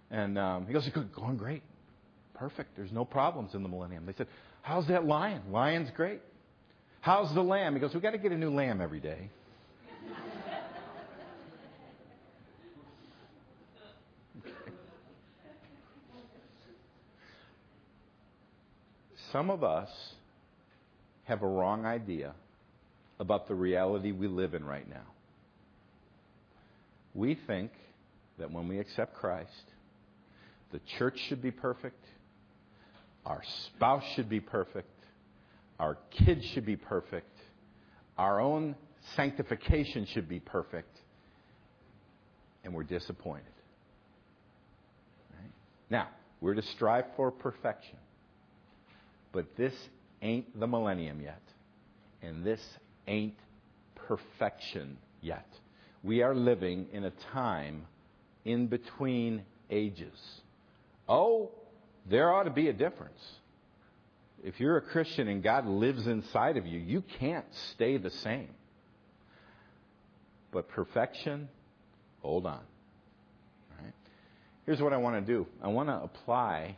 And 0.10 0.38
um, 0.38 0.68
he 0.68 0.74
goes, 0.74 0.88
"Good, 0.90 1.14
going 1.14 1.38
great, 1.38 1.64
perfect. 2.34 2.76
There's 2.76 2.92
no 2.92 3.06
problems 3.06 3.54
in 3.54 3.64
the 3.64 3.70
millennium. 3.70 4.06
They 4.06 4.14
said, 4.14 4.28
How's 4.62 4.88
that 4.88 5.06
lion? 5.06 5.44
Lion's 5.52 5.90
great. 5.92 6.20
How's 7.08 7.34
the 7.34 7.42
lamb? 7.42 7.74
He 7.74 7.80
goes, 7.80 7.94
We've 7.94 8.04
got 8.04 8.12
to 8.12 8.18
get 8.18 8.34
a 8.34 8.38
new 8.38 8.50
lamb 8.50 8.82
every 8.82 9.00
day. 9.00 9.30
Some 19.32 19.50
of 19.50 19.64
us 19.64 19.88
have 21.24 21.44
a 21.44 21.48
wrong 21.48 21.86
idea 21.86 22.34
about 23.22 23.48
the 23.48 23.56
reality 23.56 24.12
we 24.12 24.28
live 24.28 24.54
in 24.54 24.66
right 24.66 24.90
now. 24.90 25.08
We 27.14 27.40
think 27.48 27.72
that 28.38 28.52
when 28.52 28.68
we 28.68 28.80
accept 28.80 29.16
Christ, 29.16 29.52
the 30.74 30.82
church 30.98 31.18
should 31.30 31.42
be 31.42 31.52
perfect, 31.52 32.04
our 33.26 33.44
spouse 33.68 34.04
should 34.18 34.28
be 34.28 34.42
perfect, 34.42 34.90
our 35.80 35.98
kids 36.12 36.46
should 36.54 36.66
be 36.66 36.76
perfect, 36.76 37.38
our 38.18 38.40
own 38.40 38.76
sanctification 39.16 40.08
should 40.14 40.28
be 40.28 40.40
perfect, 40.40 40.98
and 42.64 42.74
we're 42.74 42.84
disappointed. 42.84 43.46
Right? 45.32 45.52
Now, 45.90 46.10
we're 46.42 46.56
to 46.56 46.62
strive 46.62 47.06
for 47.16 47.32
perfection. 47.32 47.98
But 49.32 49.56
this 49.56 49.74
ain't 50.22 50.60
the 50.60 50.68
millennium 50.68 51.22
yet. 51.22 51.42
And 52.22 52.44
this 52.44 52.62
ain't 53.08 53.36
perfection 53.96 54.98
yet. 55.22 55.48
We 56.04 56.22
are 56.22 56.36
living 56.36 56.88
in 56.92 57.06
a 57.06 57.12
time 57.34 57.86
in 58.46 58.68
between 58.68 59.44
ages. 59.70 60.18
Oh, 61.08 61.52
there 62.10 62.34
ought 62.34 62.44
to 62.44 62.50
be 62.50 62.70
a 62.70 62.74
difference. 62.74 63.20
If 64.44 64.60
you're 64.60 64.78
a 64.78 64.82
Christian 64.82 65.28
and 65.28 65.42
God 65.42 65.66
lives 65.66 66.08
inside 66.08 66.58
of 66.58 66.66
you, 66.66 66.80
you 66.80 67.04
can't 67.20 67.46
stay 67.74 67.98
the 67.98 68.12
same. 68.12 68.50
But 70.52 70.70
perfection, 70.70 71.50
hold 72.22 72.46
on. 72.46 72.62
Right? 73.82 73.94
Here's 74.66 74.82
what 74.82 74.94
I 74.94 74.98
want 74.98 75.26
to 75.26 75.34
do 75.34 75.48
I 75.62 75.68
want 75.68 75.90
to 75.90 75.96
apply 75.96 76.78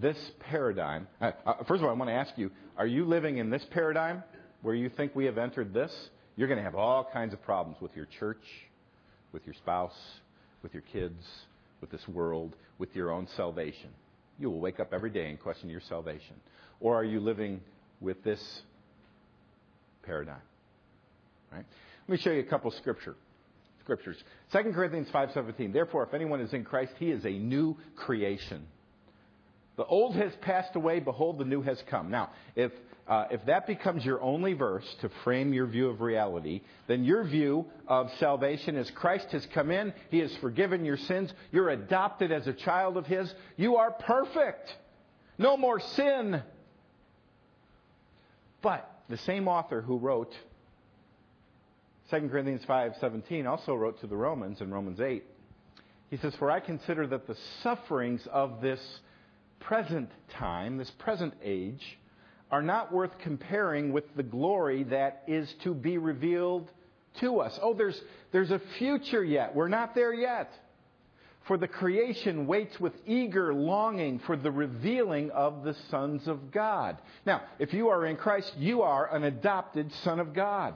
this 0.00 0.16
paradigm. 0.40 1.06
Uh, 1.20 1.32
uh, 1.46 1.54
first 1.64 1.80
of 1.80 1.84
all, 1.84 1.90
I 1.90 1.92
want 1.92 2.10
to 2.10 2.14
ask 2.14 2.32
you 2.36 2.50
are 2.76 2.86
you 2.86 3.04
living 3.04 3.38
in 3.38 3.50
this 3.50 3.64
paradigm 3.70 4.22
where 4.62 4.74
you 4.74 4.88
think 4.88 5.14
we 5.14 5.26
have 5.26 5.38
entered 5.38 5.74
this? 5.74 5.92
You're 6.36 6.48
going 6.48 6.58
to 6.58 6.64
have 6.64 6.74
all 6.74 7.08
kinds 7.12 7.32
of 7.32 7.42
problems 7.42 7.80
with 7.80 7.94
your 7.94 8.06
church, 8.18 8.44
with 9.32 9.44
your 9.46 9.54
spouse, 9.54 9.96
with 10.62 10.72
your 10.72 10.82
kids, 10.92 11.24
with 11.80 11.90
this 11.90 12.06
world, 12.08 12.56
with 12.78 12.94
your 12.96 13.10
own 13.12 13.28
salvation. 13.36 13.90
You 14.38 14.50
will 14.50 14.60
wake 14.60 14.80
up 14.80 14.92
every 14.92 15.10
day 15.10 15.28
and 15.28 15.40
question 15.40 15.68
your 15.68 15.80
salvation. 15.80 16.36
Or 16.80 16.96
are 16.96 17.04
you 17.04 17.20
living 17.20 17.60
with 18.00 18.22
this 18.24 18.62
paradigm? 20.02 20.42
Right? 21.52 21.64
Let 22.08 22.18
me 22.18 22.22
show 22.22 22.30
you 22.30 22.40
a 22.40 22.44
couple 22.44 22.70
scripture 22.72 23.14
scriptures. 23.84 24.16
2 24.52 24.72
Corinthians 24.72 25.08
5:17. 25.10 25.72
Therefore, 25.72 26.04
if 26.04 26.14
anyone 26.14 26.40
is 26.40 26.52
in 26.52 26.64
Christ, 26.64 26.94
he 26.98 27.10
is 27.10 27.24
a 27.26 27.30
new 27.30 27.76
creation. 27.96 28.66
The 29.76 29.84
old 29.84 30.14
has 30.16 30.32
passed 30.36 30.76
away, 30.76 31.00
behold, 31.00 31.38
the 31.38 31.44
new 31.44 31.62
has 31.62 31.82
come. 31.88 32.10
Now, 32.10 32.30
if, 32.54 32.70
uh, 33.08 33.26
if 33.30 33.44
that 33.46 33.66
becomes 33.66 34.04
your 34.04 34.20
only 34.22 34.52
verse 34.52 34.86
to 35.00 35.10
frame 35.24 35.52
your 35.52 35.66
view 35.66 35.88
of 35.88 36.00
reality, 36.00 36.62
then 36.86 37.04
your 37.04 37.24
view 37.24 37.66
of 37.88 38.10
salvation 38.18 38.76
is 38.76 38.88
Christ 38.92 39.26
has 39.32 39.44
come 39.46 39.70
in, 39.70 39.92
He 40.10 40.20
has 40.20 40.34
forgiven 40.36 40.84
your 40.84 40.96
sins, 40.96 41.32
you're 41.50 41.70
adopted 41.70 42.30
as 42.30 42.46
a 42.46 42.52
child 42.52 42.96
of 42.96 43.06
His, 43.06 43.32
you 43.56 43.76
are 43.76 43.90
perfect. 43.90 44.72
No 45.38 45.56
more 45.56 45.80
sin. 45.80 46.40
But 48.62 48.88
the 49.08 49.18
same 49.18 49.48
author 49.48 49.82
who 49.82 49.98
wrote 49.98 50.32
2 52.10 52.28
Corinthians 52.28 52.64
5:17 52.64 53.46
also 53.46 53.74
wrote 53.74 54.00
to 54.00 54.06
the 54.06 54.16
Romans 54.16 54.60
in 54.60 54.70
Romans 54.70 55.00
8. 55.00 55.24
He 56.10 56.16
says, 56.18 56.34
"For 56.36 56.50
I 56.50 56.60
consider 56.60 57.06
that 57.08 57.26
the 57.26 57.34
sufferings 57.62 58.26
of 58.28 58.60
this 58.60 59.00
present 59.64 60.10
time, 60.30 60.76
this 60.76 60.90
present 60.92 61.34
age, 61.42 61.98
are 62.50 62.62
not 62.62 62.92
worth 62.92 63.18
comparing 63.18 63.92
with 63.92 64.04
the 64.16 64.22
glory 64.22 64.84
that 64.84 65.24
is 65.26 65.52
to 65.64 65.74
be 65.74 65.98
revealed 65.98 66.70
to 67.20 67.40
us. 67.40 67.58
Oh, 67.62 67.74
there's, 67.74 68.00
there's 68.32 68.50
a 68.50 68.60
future 68.78 69.24
yet. 69.24 69.54
We're 69.54 69.68
not 69.68 69.94
there 69.94 70.12
yet. 70.12 70.52
For 71.46 71.58
the 71.58 71.68
creation 71.68 72.46
waits 72.46 72.80
with 72.80 72.94
eager 73.06 73.52
longing 73.52 74.18
for 74.20 74.36
the 74.36 74.50
revealing 74.50 75.30
of 75.30 75.62
the 75.62 75.74
sons 75.90 76.26
of 76.26 76.50
God. 76.50 76.96
Now, 77.26 77.42
if 77.58 77.74
you 77.74 77.88
are 77.88 78.06
in 78.06 78.16
Christ, 78.16 78.54
you 78.56 78.82
are 78.82 79.14
an 79.14 79.24
adopted 79.24 79.92
son 80.04 80.20
of 80.20 80.32
God. 80.32 80.74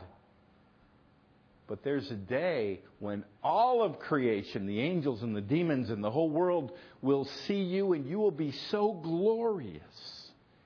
But 1.69 1.85
there's 1.85 2.11
a 2.11 2.17
day 2.17 2.81
when 2.99 3.25
all 3.45 3.83
of 3.83 3.99
creation, 3.99 4.67
the 4.67 4.81
angels 4.81 5.23
and 5.23 5.37
the 5.37 5.43
demons 5.43 5.91
and 5.91 6.03
the 6.03 6.11
whole 6.11 6.31
world, 6.31 6.73
will 7.03 7.27
see 7.47 7.63
you 7.63 7.93
and 7.93 8.09
you 8.09 8.19
will 8.19 8.31
be 8.31 8.53
so 8.71 8.95
glorious. 8.95 9.83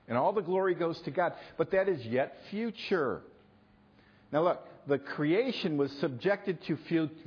And 0.07 0.17
all 0.17 0.31
the 0.31 0.41
glory 0.41 0.75
goes 0.75 0.99
to 1.01 1.11
God. 1.11 1.33
But 1.57 1.71
that 1.71 1.89
is 1.89 2.05
yet 2.05 2.37
future. 2.49 3.21
Now, 4.31 4.43
look, 4.43 4.65
the 4.87 4.97
creation 4.97 5.77
was 5.77 5.91
subjected 5.99 6.63
to 6.63 6.77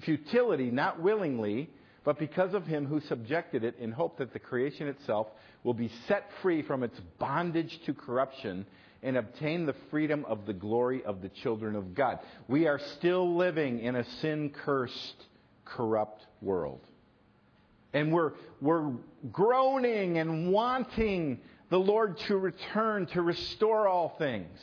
futility, 0.00 0.70
not 0.70 1.00
willingly, 1.00 1.70
but 2.02 2.18
because 2.18 2.54
of 2.54 2.66
him 2.66 2.86
who 2.86 3.00
subjected 3.00 3.62
it, 3.62 3.76
in 3.78 3.92
hope 3.92 4.18
that 4.18 4.32
the 4.32 4.38
creation 4.38 4.88
itself 4.88 5.26
will 5.64 5.74
be 5.74 5.90
set 6.08 6.30
free 6.40 6.62
from 6.62 6.82
its 6.82 6.98
bondage 7.18 7.78
to 7.84 7.92
corruption 7.92 8.64
and 9.02 9.16
obtain 9.16 9.66
the 9.66 9.74
freedom 9.90 10.24
of 10.26 10.46
the 10.46 10.52
glory 10.52 11.04
of 11.04 11.22
the 11.22 11.28
children 11.28 11.76
of 11.76 11.94
God. 11.94 12.18
We 12.48 12.66
are 12.66 12.78
still 12.96 13.36
living 13.36 13.80
in 13.80 13.96
a 13.96 14.04
sin 14.20 14.50
cursed, 14.50 15.26
corrupt 15.64 16.26
world. 16.40 16.80
And 17.92 18.12
we're, 18.12 18.32
we're 18.60 18.92
groaning 19.32 20.18
and 20.18 20.52
wanting 20.52 21.40
the 21.70 21.78
Lord 21.78 22.18
to 22.28 22.36
return 22.36 23.06
to 23.06 23.22
restore 23.22 23.88
all 23.88 24.14
things. 24.18 24.58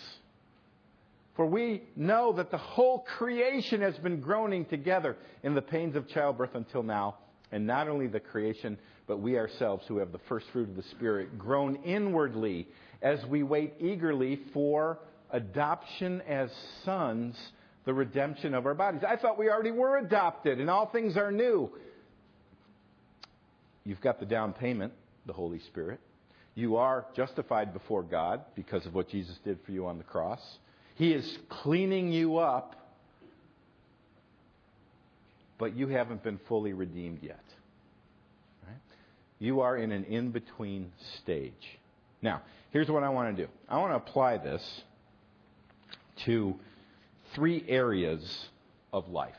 For 1.35 1.45
we 1.45 1.81
know 1.95 2.33
that 2.33 2.51
the 2.51 2.57
whole 2.57 2.99
creation 2.99 3.81
has 3.81 3.97
been 3.97 4.21
groaning 4.21 4.65
together 4.65 5.17
in 5.41 5.55
the 5.55 5.61
pains 5.61 5.95
of 5.95 6.07
childbirth 6.07 6.53
until 6.53 6.83
now. 6.83 7.15
And 7.51 7.65
not 7.65 7.87
only 7.87 8.07
the 8.07 8.19
creation, 8.19 8.77
but 9.07 9.17
we 9.19 9.37
ourselves 9.37 9.85
who 9.87 9.97
have 9.97 10.11
the 10.11 10.19
first 10.29 10.47
fruit 10.51 10.69
of 10.69 10.75
the 10.75 10.83
Spirit 10.83 11.37
groan 11.37 11.75
inwardly 11.83 12.67
as 13.03 13.23
we 13.25 13.43
wait 13.43 13.73
eagerly 13.79 14.39
for 14.53 14.97
adoption 15.29 16.21
as 16.21 16.49
sons, 16.85 17.35
the 17.85 17.93
redemption 17.93 18.53
of 18.53 18.65
our 18.65 18.73
bodies. 18.73 19.01
I 19.07 19.17
thought 19.17 19.37
we 19.37 19.49
already 19.49 19.71
were 19.71 19.97
adopted 19.97 20.59
and 20.59 20.69
all 20.69 20.87
things 20.87 21.17
are 21.17 21.31
new. 21.31 21.69
You've 23.85 24.01
got 24.01 24.19
the 24.19 24.25
down 24.25 24.53
payment, 24.53 24.93
the 25.25 25.33
Holy 25.33 25.59
Spirit. 25.59 25.99
You 26.55 26.77
are 26.77 27.05
justified 27.15 27.73
before 27.73 28.03
God 28.03 28.41
because 28.55 28.85
of 28.85 28.93
what 28.93 29.09
Jesus 29.09 29.37
did 29.43 29.59
for 29.65 29.73
you 29.73 29.85
on 29.87 29.97
the 29.97 30.03
cross. 30.05 30.39
He 30.95 31.11
is 31.11 31.37
cleaning 31.49 32.11
you 32.11 32.37
up, 32.37 32.75
but 35.57 35.75
you 35.75 35.87
haven't 35.87 36.23
been 36.23 36.39
fully 36.47 36.71
redeemed 36.71 37.19
yet. 37.21 37.43
Right? 38.65 38.77
You 39.39 39.61
are 39.61 39.75
in 39.75 39.91
an 39.91 40.05
in 40.05 40.31
between 40.31 40.91
stage. 41.21 41.79
Now, 42.23 42.41
Here's 42.73 42.89
what 42.89 43.03
I 43.03 43.09
want 43.09 43.37
to 43.37 43.43
do 43.45 43.49
I 43.69 43.77
want 43.77 43.91
to 43.91 43.97
apply 43.97 44.37
this 44.37 44.81
to 46.25 46.55
three 47.35 47.63
areas 47.67 48.49
of 48.91 49.09
life 49.09 49.35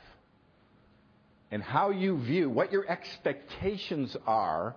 and 1.50 1.60
how 1.62 1.90
you 1.90 2.16
view 2.18 2.48
what 2.48 2.72
your 2.72 2.88
expectations 2.88 4.16
are 4.26 4.76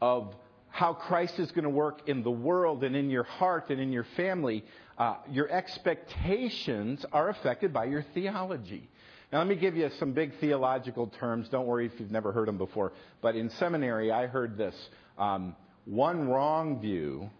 of 0.00 0.34
how 0.70 0.94
Christ 0.94 1.38
is 1.38 1.50
going 1.52 1.64
to 1.64 1.70
work 1.70 2.08
in 2.08 2.22
the 2.22 2.30
world 2.30 2.84
and 2.84 2.96
in 2.96 3.10
your 3.10 3.24
heart 3.24 3.68
and 3.68 3.80
in 3.80 3.92
your 3.92 4.06
family. 4.16 4.64
Uh, 4.96 5.16
your 5.30 5.50
expectations 5.50 7.04
are 7.12 7.28
affected 7.28 7.72
by 7.72 7.84
your 7.84 8.04
theology. 8.14 8.88
Now, 9.30 9.38
let 9.38 9.46
me 9.46 9.56
give 9.56 9.76
you 9.76 9.90
some 9.98 10.12
big 10.12 10.38
theological 10.40 11.08
terms. 11.08 11.48
Don't 11.50 11.66
worry 11.66 11.86
if 11.86 11.92
you've 11.98 12.10
never 12.10 12.32
heard 12.32 12.48
them 12.48 12.58
before. 12.58 12.92
But 13.20 13.36
in 13.36 13.50
seminary, 13.50 14.10
I 14.10 14.26
heard 14.26 14.56
this 14.56 14.74
um, 15.18 15.54
one 15.84 16.28
wrong 16.28 16.80
view 16.80 17.30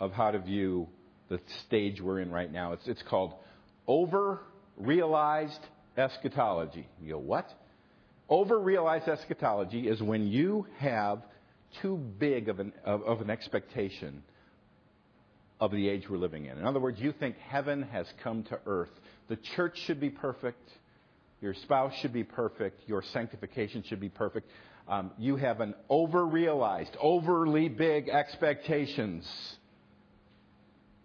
of 0.00 0.12
how 0.12 0.30
to 0.30 0.38
view 0.38 0.88
the 1.28 1.40
stage 1.66 2.00
we're 2.00 2.20
in 2.20 2.30
right 2.30 2.50
now. 2.50 2.72
It's, 2.72 2.88
it's 2.88 3.02
called 3.02 3.34
over 3.86 4.40
realized 4.76 5.60
eschatology. 5.96 6.88
You 7.00 7.12
go, 7.12 7.18
what? 7.18 7.48
Over 8.28 8.58
realized 8.58 9.08
eschatology 9.08 9.86
is 9.88 10.02
when 10.02 10.26
you 10.26 10.66
have 10.78 11.22
too 11.82 11.96
big 11.96 12.48
of 12.48 12.58
an, 12.58 12.72
of, 12.84 13.02
of 13.02 13.20
an 13.20 13.30
expectation 13.30 14.22
of 15.60 15.70
the 15.70 15.88
age 15.88 16.08
we're 16.08 16.16
living 16.16 16.46
in. 16.46 16.58
In 16.58 16.64
other 16.64 16.80
words, 16.80 16.98
you 16.98 17.12
think 17.12 17.36
heaven 17.36 17.82
has 17.82 18.06
come 18.22 18.42
to 18.44 18.58
earth. 18.66 18.90
The 19.28 19.36
church 19.56 19.78
should 19.86 20.00
be 20.00 20.10
perfect. 20.10 20.70
Your 21.42 21.54
spouse 21.54 21.92
should 22.00 22.12
be 22.12 22.24
perfect. 22.24 22.80
Your 22.88 23.02
sanctification 23.12 23.84
should 23.86 24.00
be 24.00 24.08
perfect. 24.08 24.48
Um, 24.88 25.12
you 25.18 25.36
have 25.36 25.60
an 25.60 25.74
over 25.88 26.26
realized, 26.26 26.96
overly 27.00 27.68
big 27.68 28.08
expectations 28.08 29.26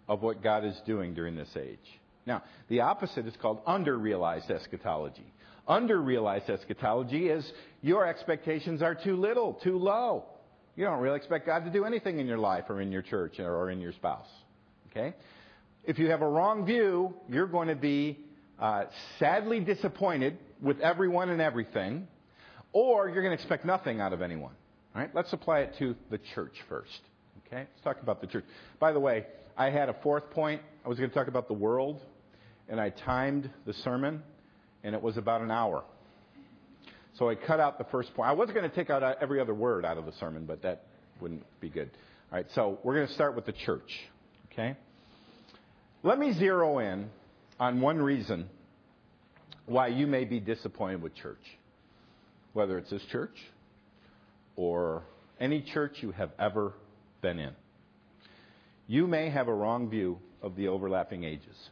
of 0.08 0.22
what 0.22 0.42
God 0.42 0.64
is 0.64 0.78
doing 0.86 1.14
during 1.14 1.36
this 1.36 1.54
age. 1.56 1.78
Now, 2.26 2.42
the 2.68 2.80
opposite 2.80 3.26
is 3.26 3.34
called 3.40 3.60
under 3.66 3.96
realized 3.96 4.50
eschatology. 4.50 5.32
Under 5.68 6.00
realized 6.00 6.48
eschatology 6.48 7.28
is 7.28 7.50
your 7.82 8.06
expectations 8.06 8.82
are 8.82 8.94
too 8.94 9.16
little, 9.16 9.54
too 9.54 9.78
low. 9.78 10.24
You 10.76 10.84
don't 10.84 11.00
really 11.00 11.16
expect 11.16 11.46
God 11.46 11.64
to 11.64 11.70
do 11.70 11.84
anything 11.84 12.20
in 12.20 12.26
your 12.26 12.38
life 12.38 12.64
or 12.68 12.80
in 12.80 12.92
your 12.92 13.02
church 13.02 13.40
or 13.40 13.70
in 13.70 13.80
your 13.80 13.92
spouse. 13.92 14.28
Okay? 14.90 15.14
If 15.84 15.98
you 15.98 16.10
have 16.10 16.22
a 16.22 16.28
wrong 16.28 16.66
view, 16.66 17.14
you're 17.28 17.46
going 17.46 17.68
to 17.68 17.76
be 17.76 18.18
uh, 18.58 18.84
sadly 19.18 19.60
disappointed 19.60 20.38
with 20.60 20.80
everyone 20.80 21.30
and 21.30 21.40
everything, 21.40 22.06
or 22.72 23.08
you're 23.08 23.22
going 23.22 23.36
to 23.36 23.40
expect 23.42 23.64
nothing 23.64 24.00
out 24.00 24.12
of 24.12 24.22
anyone. 24.22 24.52
All 24.94 25.00
right? 25.00 25.10
Let's 25.14 25.32
apply 25.32 25.60
it 25.60 25.74
to 25.78 25.94
the 26.10 26.18
church 26.34 26.54
first. 26.68 27.00
Okay? 27.46 27.66
Let's 27.72 27.82
talk 27.84 28.02
about 28.02 28.20
the 28.20 28.26
church. 28.26 28.44
By 28.78 28.92
the 28.92 29.00
way, 29.00 29.26
I 29.56 29.70
had 29.70 29.88
a 29.88 29.94
fourth 30.02 30.30
point. 30.30 30.60
I 30.84 30.88
was 30.88 30.98
going 30.98 31.10
to 31.10 31.14
talk 31.14 31.28
about 31.28 31.48
the 31.48 31.54
world, 31.54 32.00
and 32.68 32.80
I 32.80 32.90
timed 32.90 33.50
the 33.64 33.72
sermon, 33.72 34.22
and 34.84 34.94
it 34.94 35.00
was 35.00 35.16
about 35.16 35.40
an 35.40 35.50
hour. 35.50 35.84
So 37.18 37.30
I 37.30 37.34
cut 37.34 37.60
out 37.60 37.78
the 37.78 37.84
first 37.84 38.14
point. 38.14 38.28
I 38.28 38.32
was 38.32 38.50
going 38.50 38.68
to 38.68 38.74
take 38.74 38.90
out 38.90 39.02
uh, 39.02 39.14
every 39.20 39.40
other 39.40 39.54
word 39.54 39.86
out 39.86 39.96
of 39.96 40.04
the 40.04 40.12
sermon, 40.20 40.44
but 40.44 40.62
that 40.62 40.84
wouldn't 41.20 41.44
be 41.60 41.70
good. 41.70 41.90
All 42.30 42.36
right, 42.36 42.46
so 42.54 42.78
we're 42.82 42.94
going 42.94 43.06
to 43.06 43.14
start 43.14 43.34
with 43.34 43.46
the 43.46 43.52
church. 43.52 43.90
Okay? 44.52 44.76
Let 46.02 46.18
me 46.18 46.34
zero 46.34 46.78
in 46.78 47.08
on 47.58 47.80
one 47.80 47.98
reason 47.98 48.50
why 49.64 49.88
you 49.88 50.06
may 50.06 50.24
be 50.24 50.38
disappointed 50.38 51.02
with 51.02 51.14
church, 51.14 51.42
whether 52.52 52.76
it's 52.76 52.90
this 52.90 53.02
church 53.10 53.36
or 54.54 55.02
any 55.40 55.62
church 55.62 55.96
you 56.00 56.12
have 56.12 56.30
ever 56.38 56.74
been 57.22 57.38
in. 57.38 57.52
You 58.86 59.06
may 59.06 59.30
have 59.30 59.48
a 59.48 59.54
wrong 59.54 59.90
view 59.90 60.18
of 60.42 60.56
the 60.56 60.68
overlapping 60.68 61.24
ages. 61.24 61.70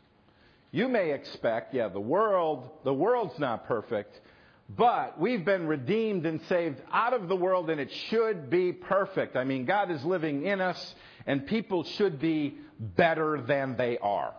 You 0.71 0.89
may 0.89 1.13
expect, 1.13 1.73
yeah, 1.73 1.89
the 1.89 2.01
world, 2.01 2.69
the 2.83 2.93
world's 2.93 3.39
not 3.39 3.67
perfect, 3.67 4.21
but 4.69 5.21
we've 5.21 5.45
been 5.45 5.69
redeemed 5.69 6.27
and 6.27 6.41
saved 6.49 6.81
out 6.91 7.13
of 7.13 7.29
the 7.29 7.37
world, 7.37 7.71
and 7.71 7.81
it 7.81 7.93
should 8.09 8.51
be 8.51 8.73
perfect. 8.73 9.37
I 9.37 9.45
mean, 9.45 9.67
God 9.67 9.91
is 9.91 10.03
living 10.05 10.47
in 10.47 10.61
us, 10.61 10.95
and 11.27 11.47
people 11.47 11.85
should 11.85 12.19
be 12.19 12.57
better 12.81 13.41
than 13.41 13.77
they 13.77 13.99
are. 13.99 14.35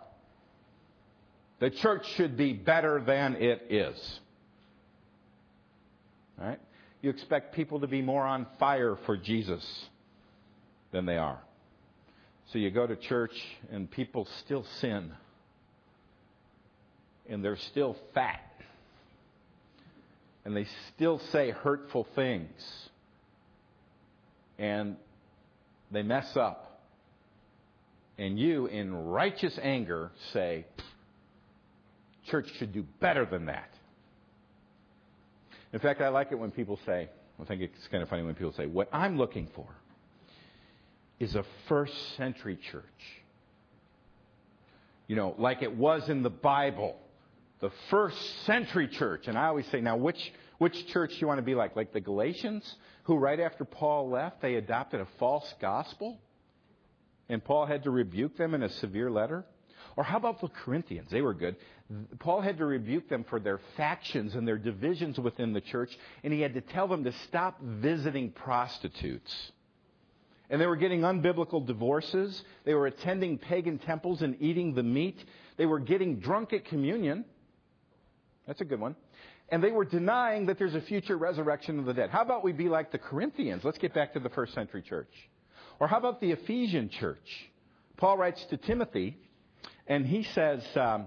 The 1.58 1.70
church 1.70 2.06
should 2.16 2.36
be 2.36 2.52
better 2.52 3.00
than 3.00 3.36
it 3.36 3.68
is. 3.70 4.20
Right? 6.38 6.60
You 7.00 7.08
expect 7.08 7.54
people 7.54 7.80
to 7.80 7.86
be 7.86 8.02
more 8.02 8.24
on 8.24 8.46
fire 8.58 8.98
for 9.06 9.16
Jesus 9.16 9.64
than 10.92 11.06
they 11.06 11.16
are. 11.16 11.40
So 12.52 12.58
you 12.58 12.70
go 12.70 12.86
to 12.86 12.96
church, 12.96 13.34
and 13.70 13.90
people 13.90 14.26
still 14.44 14.64
sin, 14.80 15.12
and 17.28 17.44
they're 17.44 17.56
still 17.56 17.96
fat 18.14 18.46
and 20.46 20.56
they 20.56 20.66
still 20.94 21.20
say 21.32 21.50
hurtful 21.50 22.06
things. 22.14 22.48
And 24.60 24.96
they 25.90 26.04
mess 26.04 26.36
up. 26.36 26.82
And 28.16 28.38
you, 28.38 28.66
in 28.66 28.94
righteous 28.94 29.58
anger, 29.60 30.12
say, 30.32 30.64
church 32.28 32.48
should 32.58 32.72
do 32.72 32.86
better 33.00 33.26
than 33.26 33.46
that. 33.46 33.68
In 35.72 35.80
fact, 35.80 36.00
I 36.00 36.10
like 36.10 36.30
it 36.30 36.36
when 36.36 36.52
people 36.52 36.78
say, 36.86 37.10
I 37.42 37.44
think 37.44 37.60
it's 37.60 37.88
kind 37.90 38.04
of 38.04 38.08
funny 38.08 38.22
when 38.22 38.36
people 38.36 38.54
say, 38.56 38.66
what 38.66 38.88
I'm 38.92 39.18
looking 39.18 39.48
for 39.52 39.66
is 41.18 41.34
a 41.34 41.44
first 41.68 41.94
century 42.16 42.58
church. 42.70 42.84
You 45.06 45.16
know, 45.16 45.34
like 45.38 45.62
it 45.62 45.74
was 45.74 46.08
in 46.08 46.22
the 46.22 46.30
Bible 46.30 46.96
the 47.60 47.70
first 47.90 48.16
century 48.44 48.88
church. 48.88 49.28
And 49.28 49.38
I 49.38 49.46
always 49.46 49.66
say, 49.68 49.80
now, 49.80 49.96
which, 49.96 50.32
which 50.58 50.86
church 50.88 51.10
do 51.10 51.16
you 51.18 51.26
want 51.26 51.38
to 51.38 51.42
be 51.42 51.54
like? 51.54 51.76
Like 51.76 51.92
the 51.92 52.00
Galatians, 52.00 52.76
who 53.04 53.16
right 53.16 53.40
after 53.40 53.64
Paul 53.64 54.10
left, 54.10 54.42
they 54.42 54.56
adopted 54.56 55.00
a 55.00 55.08
false 55.18 55.52
gospel? 55.60 56.18
And 57.28 57.42
Paul 57.42 57.66
had 57.66 57.84
to 57.84 57.90
rebuke 57.90 58.36
them 58.36 58.54
in 58.54 58.62
a 58.62 58.68
severe 58.68 59.10
letter? 59.10 59.44
Or 59.96 60.04
how 60.04 60.18
about 60.18 60.40
the 60.40 60.48
Corinthians? 60.48 61.10
They 61.10 61.22
were 61.22 61.32
good. 61.32 61.56
Paul 62.18 62.42
had 62.42 62.58
to 62.58 62.66
rebuke 62.66 63.08
them 63.08 63.24
for 63.28 63.40
their 63.40 63.60
factions 63.76 64.34
and 64.34 64.46
their 64.46 64.58
divisions 64.58 65.18
within 65.18 65.52
the 65.52 65.60
church, 65.60 65.96
and 66.22 66.32
he 66.32 66.40
had 66.40 66.54
to 66.54 66.60
tell 66.60 66.86
them 66.86 67.04
to 67.04 67.12
stop 67.28 67.58
visiting 67.62 68.30
prostitutes. 68.30 69.52
And 70.48 70.60
they 70.60 70.66
were 70.66 70.76
getting 70.76 71.00
unbiblical 71.00 71.66
divorces. 71.66 72.42
They 72.64 72.74
were 72.74 72.86
attending 72.86 73.38
pagan 73.38 73.78
temples 73.78 74.22
and 74.22 74.36
eating 74.40 74.74
the 74.74 74.82
meat. 74.82 75.18
They 75.56 75.66
were 75.66 75.80
getting 75.80 76.20
drunk 76.20 76.52
at 76.52 76.64
communion. 76.64 77.24
That's 78.46 78.60
a 78.60 78.64
good 78.64 78.80
one. 78.80 78.94
And 79.48 79.62
they 79.62 79.70
were 79.70 79.84
denying 79.84 80.46
that 80.46 80.58
there's 80.58 80.74
a 80.74 80.80
future 80.80 81.16
resurrection 81.16 81.78
of 81.78 81.84
the 81.84 81.94
dead. 81.94 82.10
How 82.10 82.22
about 82.22 82.44
we 82.44 82.52
be 82.52 82.68
like 82.68 82.92
the 82.92 82.98
Corinthians? 82.98 83.64
Let's 83.64 83.78
get 83.78 83.94
back 83.94 84.12
to 84.14 84.20
the 84.20 84.28
first 84.30 84.54
century 84.54 84.82
church. 84.82 85.10
Or 85.78 85.88
how 85.88 85.98
about 85.98 86.20
the 86.20 86.32
Ephesian 86.32 86.88
church? 86.88 87.50
Paul 87.96 88.18
writes 88.18 88.44
to 88.50 88.56
Timothy, 88.56 89.16
and 89.86 90.06
he 90.06 90.22
says, 90.22 90.64
um, 90.74 91.06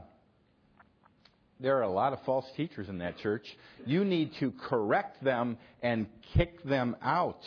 there 1.60 1.78
are 1.78 1.84
a 1.84 1.90
lot 1.90 2.14
of 2.14 2.22
false 2.24 2.46
teachers 2.56 2.88
in 2.88 3.00
that 3.00 3.18
church. 3.18 3.46
You 3.86 4.06
need 4.06 4.34
to 4.36 4.52
correct 4.52 5.24
them 5.24 5.58
and 5.82 6.08
kick 6.34 6.64
them 6.64 6.96
out. 7.02 7.42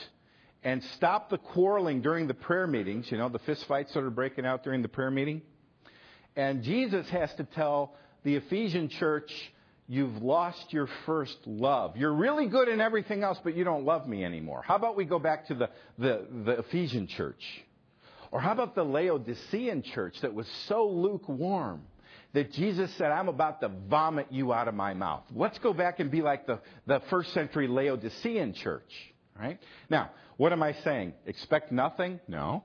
And 0.64 0.82
stop 0.96 1.28
the 1.28 1.38
quarreling 1.38 2.02
during 2.02 2.28
the 2.28 2.34
prayer 2.34 2.66
meetings, 2.66 3.10
you 3.10 3.18
know, 3.18 3.28
the 3.28 3.40
fist 3.40 3.66
fights 3.66 3.92
that 3.94 4.04
are 4.04 4.10
breaking 4.10 4.46
out 4.46 4.62
during 4.62 4.82
the 4.82 4.88
prayer 4.88 5.10
meeting. 5.10 5.42
And 6.36 6.62
Jesus 6.62 7.08
has 7.10 7.32
to 7.34 7.44
tell 7.44 7.94
the 8.22 8.36
Ephesian 8.36 8.88
church, 8.88 9.32
you've 9.88 10.22
lost 10.22 10.72
your 10.72 10.88
first 11.04 11.36
love. 11.46 11.96
You're 11.96 12.14
really 12.14 12.46
good 12.46 12.68
in 12.68 12.80
everything 12.80 13.24
else, 13.24 13.38
but 13.42 13.56
you 13.56 13.64
don't 13.64 13.84
love 13.84 14.06
me 14.06 14.24
anymore. 14.24 14.62
How 14.64 14.76
about 14.76 14.96
we 14.96 15.04
go 15.04 15.18
back 15.18 15.48
to 15.48 15.54
the, 15.54 15.70
the, 15.98 16.26
the 16.44 16.52
Ephesian 16.60 17.08
church? 17.08 17.42
Or 18.30 18.40
how 18.40 18.52
about 18.52 18.74
the 18.74 18.84
Laodicean 18.84 19.82
church 19.82 20.20
that 20.22 20.32
was 20.32 20.46
so 20.68 20.88
lukewarm 20.88 21.82
that 22.32 22.52
Jesus 22.52 22.90
said, 22.94 23.10
I'm 23.10 23.28
about 23.28 23.60
to 23.60 23.68
vomit 23.68 24.28
you 24.30 24.52
out 24.52 24.68
of 24.68 24.74
my 24.74 24.94
mouth? 24.94 25.24
Let's 25.34 25.58
go 25.58 25.74
back 25.74 26.00
and 26.00 26.10
be 26.10 26.22
like 26.22 26.46
the, 26.46 26.60
the 26.86 27.00
first 27.10 27.34
century 27.34 27.68
Laodicean 27.68 28.54
church. 28.54 29.11
Right? 29.38 29.58
Now, 29.88 30.10
what 30.36 30.52
am 30.52 30.62
I 30.62 30.72
saying? 30.84 31.14
Expect 31.26 31.72
nothing? 31.72 32.20
No. 32.28 32.64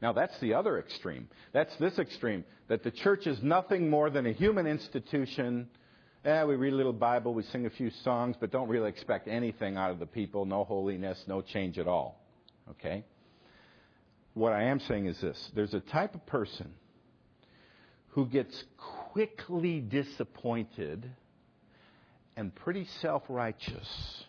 Now, 0.00 0.12
that's 0.12 0.38
the 0.40 0.54
other 0.54 0.78
extreme. 0.78 1.28
That's 1.52 1.74
this 1.76 1.98
extreme 1.98 2.44
that 2.68 2.82
the 2.82 2.90
church 2.90 3.26
is 3.26 3.42
nothing 3.42 3.90
more 3.90 4.10
than 4.10 4.26
a 4.26 4.32
human 4.32 4.66
institution 4.66 5.68
Eh, 6.22 6.44
we 6.44 6.54
read 6.54 6.74
a 6.74 6.76
little 6.76 6.92
Bible, 6.92 7.32
we 7.32 7.42
sing 7.44 7.64
a 7.64 7.70
few 7.70 7.90
songs, 8.04 8.36
but 8.38 8.50
don't 8.50 8.68
really 8.68 8.90
expect 8.90 9.26
anything 9.26 9.78
out 9.78 9.90
of 9.90 9.98
the 9.98 10.06
people. 10.06 10.44
No 10.44 10.64
holiness, 10.64 11.18
no 11.26 11.40
change 11.40 11.78
at 11.78 11.88
all. 11.88 12.20
Okay? 12.72 13.04
What 14.34 14.52
I 14.52 14.64
am 14.64 14.80
saying 14.80 15.06
is 15.06 15.18
this 15.20 15.50
there's 15.54 15.72
a 15.72 15.80
type 15.80 16.14
of 16.14 16.26
person 16.26 16.74
who 18.08 18.26
gets 18.26 18.64
quickly 19.12 19.80
disappointed 19.80 21.10
and 22.36 22.54
pretty 22.54 22.86
self 23.00 23.22
righteous 23.30 24.24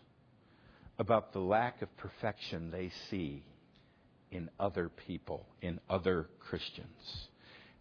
about 1.02 1.34
the 1.34 1.40
lack 1.40 1.82
of 1.82 1.90
perfection 1.98 2.70
they 2.70 2.92
see 3.10 3.44
in 4.30 4.48
other 4.60 4.88
people, 4.88 5.48
in 5.60 5.80
other 5.90 6.30
Christians. 6.40 7.28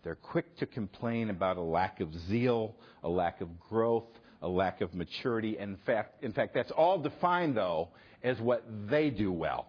They're 0.02 0.14
quick 0.14 0.56
to 0.56 0.66
complain 0.66 1.28
about 1.28 1.58
a 1.58 1.62
lack 1.62 2.00
of 2.00 2.08
zeal, 2.30 2.74
a 3.04 3.10
lack 3.10 3.42
of 3.42 3.60
growth, 3.60 4.06
a 4.40 4.48
lack 4.48 4.80
of 4.80 4.94
maturity. 4.94 5.58
In 5.58 5.76
fact, 5.84 6.24
in 6.24 6.32
fact, 6.32 6.54
that's 6.54 6.70
all 6.70 6.98
defined, 6.98 7.58
though, 7.58 7.90
as 8.22 8.40
what 8.40 8.64
they 8.88 9.10
do 9.10 9.30
well. 9.30 9.66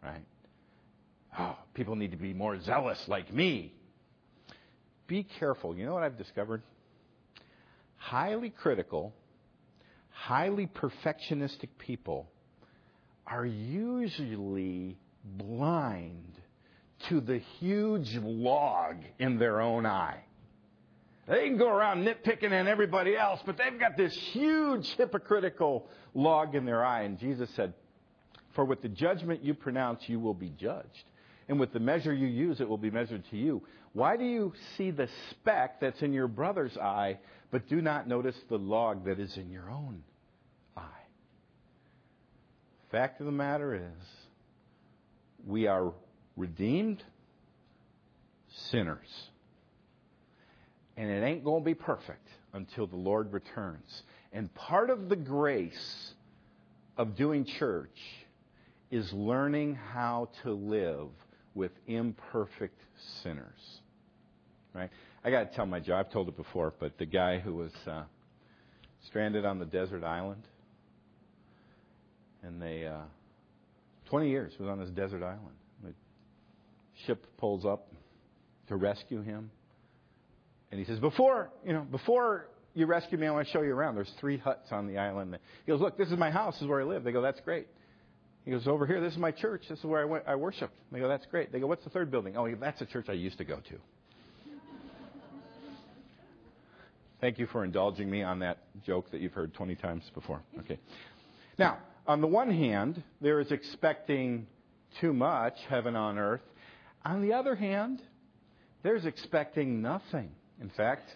Right? 0.00 0.24
Oh, 1.36 1.58
people 1.74 1.96
need 1.96 2.12
to 2.12 2.16
be 2.16 2.32
more 2.32 2.60
zealous 2.60 3.02
like 3.08 3.34
me. 3.34 3.74
Be 5.08 5.26
careful. 5.40 5.76
You 5.76 5.84
know 5.84 5.94
what 5.94 6.04
I've 6.04 6.16
discovered? 6.16 6.62
Highly 7.96 8.50
critical, 8.50 9.12
highly 10.10 10.68
perfectionistic 10.68 11.70
people 11.78 12.28
are 13.26 13.46
usually 13.46 14.96
blind 15.24 16.32
to 17.08 17.20
the 17.20 17.38
huge 17.58 18.16
log 18.22 18.96
in 19.18 19.38
their 19.38 19.60
own 19.60 19.84
eye. 19.84 20.22
They 21.28 21.48
can 21.48 21.58
go 21.58 21.68
around 21.68 22.06
nitpicking 22.06 22.52
at 22.52 22.66
everybody 22.68 23.16
else, 23.16 23.40
but 23.44 23.56
they've 23.56 23.78
got 23.78 23.96
this 23.96 24.14
huge 24.14 24.88
hypocritical 24.96 25.88
log 26.14 26.54
in 26.54 26.64
their 26.64 26.84
eye. 26.84 27.02
And 27.02 27.18
Jesus 27.18 27.50
said, 27.56 27.74
For 28.54 28.64
with 28.64 28.80
the 28.80 28.88
judgment 28.88 29.42
you 29.42 29.52
pronounce, 29.52 30.08
you 30.08 30.20
will 30.20 30.34
be 30.34 30.50
judged. 30.50 31.04
And 31.48 31.58
with 31.58 31.72
the 31.72 31.80
measure 31.80 32.12
you 32.12 32.28
use, 32.28 32.60
it 32.60 32.68
will 32.68 32.78
be 32.78 32.90
measured 32.90 33.24
to 33.30 33.36
you. 33.36 33.62
Why 33.92 34.16
do 34.16 34.24
you 34.24 34.52
see 34.76 34.90
the 34.90 35.08
speck 35.30 35.80
that's 35.80 36.02
in 36.02 36.12
your 36.12 36.28
brother's 36.28 36.76
eye, 36.76 37.18
but 37.50 37.68
do 37.68 37.80
not 37.80 38.06
notice 38.06 38.36
the 38.48 38.58
log 38.58 39.04
that 39.06 39.18
is 39.18 39.36
in 39.36 39.50
your 39.50 39.70
own? 39.70 40.02
Fact 42.90 43.20
of 43.20 43.26
the 43.26 43.32
matter 43.32 43.74
is, 43.74 44.06
we 45.46 45.66
are 45.66 45.92
redeemed 46.36 47.02
sinners. 48.70 49.08
And 50.96 51.10
it 51.10 51.22
ain't 51.22 51.44
going 51.44 51.62
to 51.62 51.64
be 51.64 51.74
perfect 51.74 52.26
until 52.52 52.86
the 52.86 52.96
Lord 52.96 53.32
returns. 53.32 54.02
And 54.32 54.52
part 54.54 54.90
of 54.90 55.08
the 55.08 55.16
grace 55.16 56.14
of 56.96 57.16
doing 57.16 57.44
church 57.44 57.98
is 58.90 59.12
learning 59.12 59.74
how 59.74 60.30
to 60.42 60.52
live 60.52 61.08
with 61.54 61.72
imperfect 61.86 62.80
sinners. 63.22 63.80
Right? 64.72 64.90
I 65.24 65.30
got 65.30 65.50
to 65.50 65.56
tell 65.56 65.66
my 65.66 65.80
job. 65.80 66.06
I've 66.06 66.12
told 66.12 66.28
it 66.28 66.36
before, 66.36 66.72
but 66.78 66.98
the 66.98 67.06
guy 67.06 67.38
who 67.38 67.54
was 67.54 67.72
uh, 67.86 68.04
stranded 69.06 69.44
on 69.44 69.58
the 69.58 69.64
desert 69.64 70.04
island, 70.04 70.42
and 72.42 72.60
they, 72.60 72.86
uh, 72.86 73.02
20 74.06 74.28
years 74.28 74.52
was 74.58 74.68
on 74.68 74.78
this 74.78 74.90
desert 74.90 75.22
island. 75.22 75.56
The 75.82 75.92
ship 77.06 77.26
pulls 77.38 77.64
up 77.64 77.92
to 78.68 78.76
rescue 78.76 79.22
him, 79.22 79.50
and 80.70 80.80
he 80.80 80.86
says, 80.86 80.98
"Before 80.98 81.50
you 81.64 81.72
know, 81.72 81.82
before 81.82 82.48
you 82.74 82.86
rescue 82.86 83.18
me, 83.18 83.26
I 83.26 83.30
want 83.30 83.46
to 83.46 83.52
show 83.52 83.62
you 83.62 83.74
around. 83.74 83.94
There's 83.94 84.12
three 84.20 84.38
huts 84.38 84.70
on 84.72 84.86
the 84.86 84.98
island." 84.98 85.38
He 85.64 85.72
goes, 85.72 85.80
"Look, 85.80 85.96
this 85.96 86.10
is 86.10 86.18
my 86.18 86.30
house. 86.30 86.54
This 86.54 86.62
is 86.62 86.68
where 86.68 86.80
I 86.80 86.84
live." 86.84 87.04
They 87.04 87.12
go, 87.12 87.22
"That's 87.22 87.40
great." 87.40 87.68
He 88.44 88.50
goes, 88.50 88.66
"Over 88.66 88.86
here, 88.86 89.00
this 89.00 89.12
is 89.12 89.18
my 89.18 89.32
church. 89.32 89.68
This 89.68 89.78
is 89.78 89.84
where 89.84 90.00
I, 90.00 90.04
went, 90.04 90.24
I 90.26 90.36
worship." 90.36 90.70
They 90.92 91.00
go, 91.00 91.08
"That's 91.08 91.26
great." 91.26 91.52
They 91.52 91.60
go, 91.60 91.66
"What's 91.66 91.84
the 91.84 91.90
third 91.90 92.10
building?" 92.10 92.36
Oh, 92.36 92.52
that's 92.56 92.80
a 92.80 92.86
church 92.86 93.06
I 93.08 93.12
used 93.12 93.38
to 93.38 93.44
go 93.44 93.56
to. 93.56 93.78
Thank 97.20 97.38
you 97.38 97.46
for 97.46 97.64
indulging 97.64 98.10
me 98.10 98.22
on 98.22 98.40
that 98.40 98.58
joke 98.84 99.10
that 99.10 99.20
you've 99.20 99.32
heard 99.32 99.54
20 99.54 99.74
times 99.76 100.02
before. 100.14 100.42
Okay. 100.60 100.78
Now, 101.58 101.78
on 102.06 102.20
the 102.20 102.26
one 102.26 102.50
hand, 102.50 103.02
there 103.20 103.40
is 103.40 103.50
expecting 103.50 104.46
too 105.00 105.12
much 105.12 105.54
heaven 105.68 105.96
on 105.96 106.18
earth. 106.18 106.42
On 107.04 107.22
the 107.22 107.34
other 107.34 107.54
hand, 107.54 108.02
there's 108.82 109.04
expecting 109.04 109.82
nothing. 109.82 110.30
In 110.60 110.70
fact, 110.70 111.08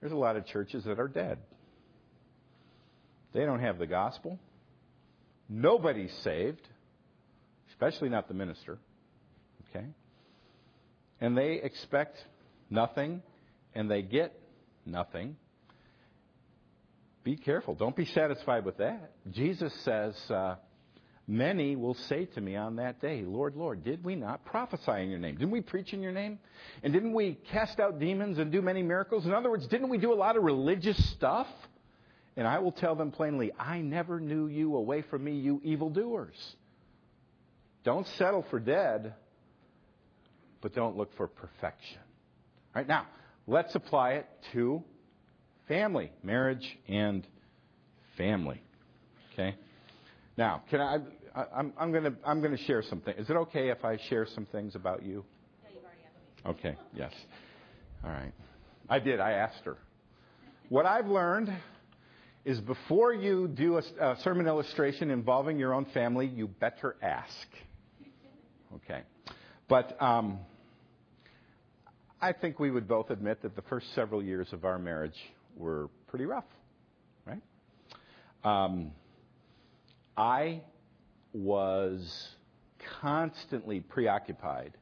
there's 0.00 0.12
a 0.12 0.16
lot 0.16 0.36
of 0.36 0.46
churches 0.46 0.84
that 0.84 0.98
are 1.00 1.08
dead. 1.08 1.38
They 3.32 3.44
don't 3.44 3.60
have 3.60 3.78
the 3.78 3.86
gospel. 3.86 4.38
Nobody's 5.48 6.12
saved, 6.22 6.66
especially 7.70 8.08
not 8.08 8.28
the 8.28 8.34
minister. 8.34 8.78
Okay? 9.70 9.86
And 11.20 11.36
they 11.36 11.54
expect 11.54 12.16
nothing, 12.70 13.22
and 13.74 13.90
they 13.90 14.02
get 14.02 14.38
nothing. 14.84 15.36
Be 17.28 17.36
careful. 17.36 17.74
Don't 17.74 17.94
be 17.94 18.06
satisfied 18.06 18.64
with 18.64 18.78
that. 18.78 19.10
Jesus 19.30 19.70
says, 19.84 20.14
uh, 20.30 20.54
Many 21.26 21.76
will 21.76 21.92
say 21.92 22.24
to 22.24 22.40
me 22.40 22.56
on 22.56 22.76
that 22.76 23.02
day, 23.02 23.22
Lord, 23.22 23.54
Lord, 23.54 23.84
did 23.84 24.02
we 24.02 24.16
not 24.16 24.46
prophesy 24.46 25.02
in 25.02 25.10
your 25.10 25.18
name? 25.18 25.34
Didn't 25.34 25.50
we 25.50 25.60
preach 25.60 25.92
in 25.92 26.00
your 26.00 26.10
name? 26.10 26.38
And 26.82 26.90
didn't 26.90 27.12
we 27.12 27.36
cast 27.52 27.80
out 27.80 27.98
demons 27.98 28.38
and 28.38 28.50
do 28.50 28.62
many 28.62 28.82
miracles? 28.82 29.26
In 29.26 29.34
other 29.34 29.50
words, 29.50 29.66
didn't 29.66 29.90
we 29.90 29.98
do 29.98 30.10
a 30.10 30.16
lot 30.16 30.38
of 30.38 30.42
religious 30.42 30.96
stuff? 31.10 31.46
And 32.38 32.48
I 32.48 32.60
will 32.60 32.72
tell 32.72 32.94
them 32.94 33.10
plainly, 33.10 33.52
I 33.58 33.82
never 33.82 34.20
knew 34.20 34.46
you. 34.46 34.74
Away 34.74 35.02
from 35.02 35.22
me, 35.22 35.32
you 35.32 35.60
evildoers. 35.62 36.56
Don't 37.84 38.06
settle 38.16 38.46
for 38.48 38.58
dead, 38.58 39.12
but 40.62 40.74
don't 40.74 40.96
look 40.96 41.14
for 41.18 41.28
perfection. 41.28 41.98
All 42.74 42.80
right, 42.80 42.88
now, 42.88 43.06
let's 43.46 43.74
apply 43.74 44.12
it 44.12 44.26
to 44.54 44.82
family, 45.68 46.10
marriage, 46.22 46.78
and 46.88 47.26
family. 48.16 48.60
Okay? 49.32 49.54
Now, 50.36 50.62
can 50.70 50.80
I? 50.80 50.98
I 51.34 51.60
am 51.60 51.72
I'm 51.78 51.92
going 51.92 52.04
to 52.04 52.14
I'm 52.24 52.40
going 52.40 52.56
to 52.56 52.64
share 52.64 52.82
something. 52.82 53.14
Is 53.16 53.30
it 53.30 53.36
okay 53.36 53.68
if 53.68 53.84
I 53.84 53.98
share 54.08 54.26
some 54.34 54.46
things 54.46 54.74
about 54.74 55.04
you? 55.04 55.24
You've 55.72 55.84
already 55.84 56.00
asked 56.04 56.64
me. 56.64 56.70
Okay. 56.70 56.78
Yes. 56.94 57.12
All 58.04 58.10
right. 58.10 58.32
I 58.88 58.98
did. 58.98 59.20
I 59.20 59.32
asked 59.32 59.64
her. 59.64 59.76
What 60.68 60.86
I've 60.86 61.06
learned 61.06 61.52
is 62.44 62.60
before 62.60 63.12
you 63.12 63.48
do 63.48 63.76
a, 63.76 63.82
a 64.00 64.16
sermon 64.22 64.46
illustration 64.46 65.10
involving 65.10 65.58
your 65.58 65.74
own 65.74 65.84
family, 65.92 66.26
you 66.26 66.48
better 66.48 66.96
ask. 67.02 67.46
Okay. 68.76 69.02
But 69.68 70.00
um, 70.00 70.38
I 72.20 72.32
think 72.32 72.58
we 72.58 72.70
would 72.70 72.88
both 72.88 73.10
admit 73.10 73.42
that 73.42 73.54
the 73.54 73.62
first 73.62 73.86
several 73.94 74.22
years 74.22 74.48
of 74.52 74.64
our 74.64 74.78
marriage 74.78 75.16
were 75.58 75.88
pretty 76.06 76.24
rough, 76.24 76.44
right? 77.26 77.42
Um, 78.44 78.92
I 80.16 80.62
was 81.32 82.28
constantly 83.00 83.80
preoccupied 83.80 84.72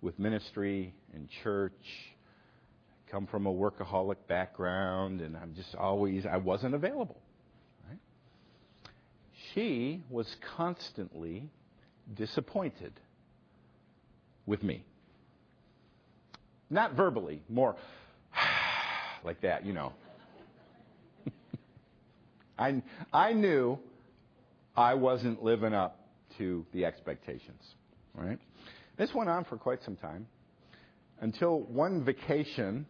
with 0.00 0.18
ministry 0.18 0.94
and 1.14 1.28
church. 1.42 1.72
I 2.88 3.10
come 3.10 3.26
from 3.26 3.46
a 3.46 3.52
workaholic 3.52 4.16
background, 4.28 5.20
and 5.20 5.36
I'm 5.36 5.54
just 5.54 5.74
always, 5.74 6.26
I 6.26 6.36
wasn't 6.36 6.74
available. 6.74 7.20
Right? 7.88 7.98
She 9.52 10.02
was 10.10 10.36
constantly 10.56 11.50
disappointed 12.14 12.92
with 14.46 14.62
me. 14.62 14.84
Not 16.70 16.94
verbally, 16.94 17.42
more 17.48 17.76
like 19.24 19.40
that, 19.42 19.66
you 19.66 19.72
know. 19.72 19.92
I, 22.60 22.82
I 23.12 23.32
knew 23.32 23.78
I 24.76 24.94
wasn't 24.94 25.42
living 25.42 25.72
up 25.72 25.98
to 26.38 26.66
the 26.72 26.84
expectations. 26.84 27.62
Right? 28.14 28.38
This 28.98 29.10
went 29.14 29.30
on 29.30 29.44
for 29.44 29.56
quite 29.56 29.82
some 29.82 29.96
time 29.96 30.26
until 31.20 31.60
one 31.60 32.04
vacation. 32.04 32.86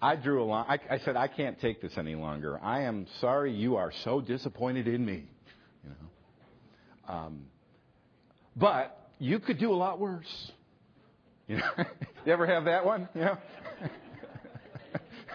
I 0.00 0.14
drew 0.16 0.42
a 0.42 0.44
line. 0.44 0.66
I, 0.68 0.94
I, 0.94 0.98
said, 0.98 1.16
I 1.16 1.26
can't 1.26 1.60
take 1.60 1.82
this 1.82 1.92
any 1.96 2.14
longer. 2.14 2.60
I 2.62 2.82
am 2.82 3.06
sorry 3.20 3.52
you 3.52 3.76
are 3.76 3.92
so 4.04 4.20
disappointed 4.20 4.86
in 4.86 5.04
me. 5.04 5.24
You 5.84 5.90
know, 5.90 7.14
um, 7.14 7.44
but 8.54 9.10
you 9.18 9.40
could 9.40 9.58
do 9.58 9.72
a 9.72 9.74
lot 9.74 9.98
worse. 9.98 10.52
You 11.48 11.56
know, 11.56 11.70
you 12.24 12.32
ever 12.32 12.46
have 12.46 12.66
that 12.66 12.84
one? 12.84 13.08
Know. 13.14 13.36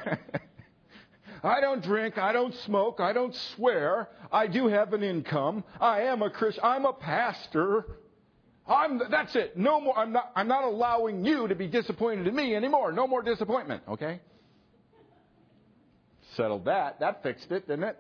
I 1.48 1.62
don't 1.62 1.82
drink. 1.82 2.18
I 2.18 2.34
don't 2.34 2.54
smoke. 2.66 3.00
I 3.00 3.14
don't 3.14 3.34
swear. 3.56 4.10
I 4.32 4.48
do 4.48 4.68
have 4.68 4.94
an 4.94 5.02
income. 5.02 5.64
I 5.80 6.02
am 6.02 6.22
a 6.22 6.30
Christian. 6.30 6.64
I'm 6.64 6.86
a 6.86 6.94
pastor. 6.94 7.86
I'm, 8.68 9.02
that's 9.10 9.36
it. 9.36 9.56
No 9.56 9.80
more. 9.80 9.98
I'm 9.98 10.12
not, 10.12 10.32
I'm 10.36 10.48
not 10.48 10.66
allowing 10.66 11.24
you 11.24 11.48
to 11.48 11.56
be 11.56 11.68
disappointed 11.68 12.28
in 12.28 12.36
me 12.36 12.54
anymore. 12.54 12.92
No 12.92 13.08
more 13.08 13.22
disappointment. 13.22 13.84
Okay? 13.88 14.20
Settled 16.36 16.66
that. 16.66 17.00
That 17.00 17.24
fixed 17.24 17.50
it, 17.52 17.68
didn't 17.68 17.86
it? 17.86 17.98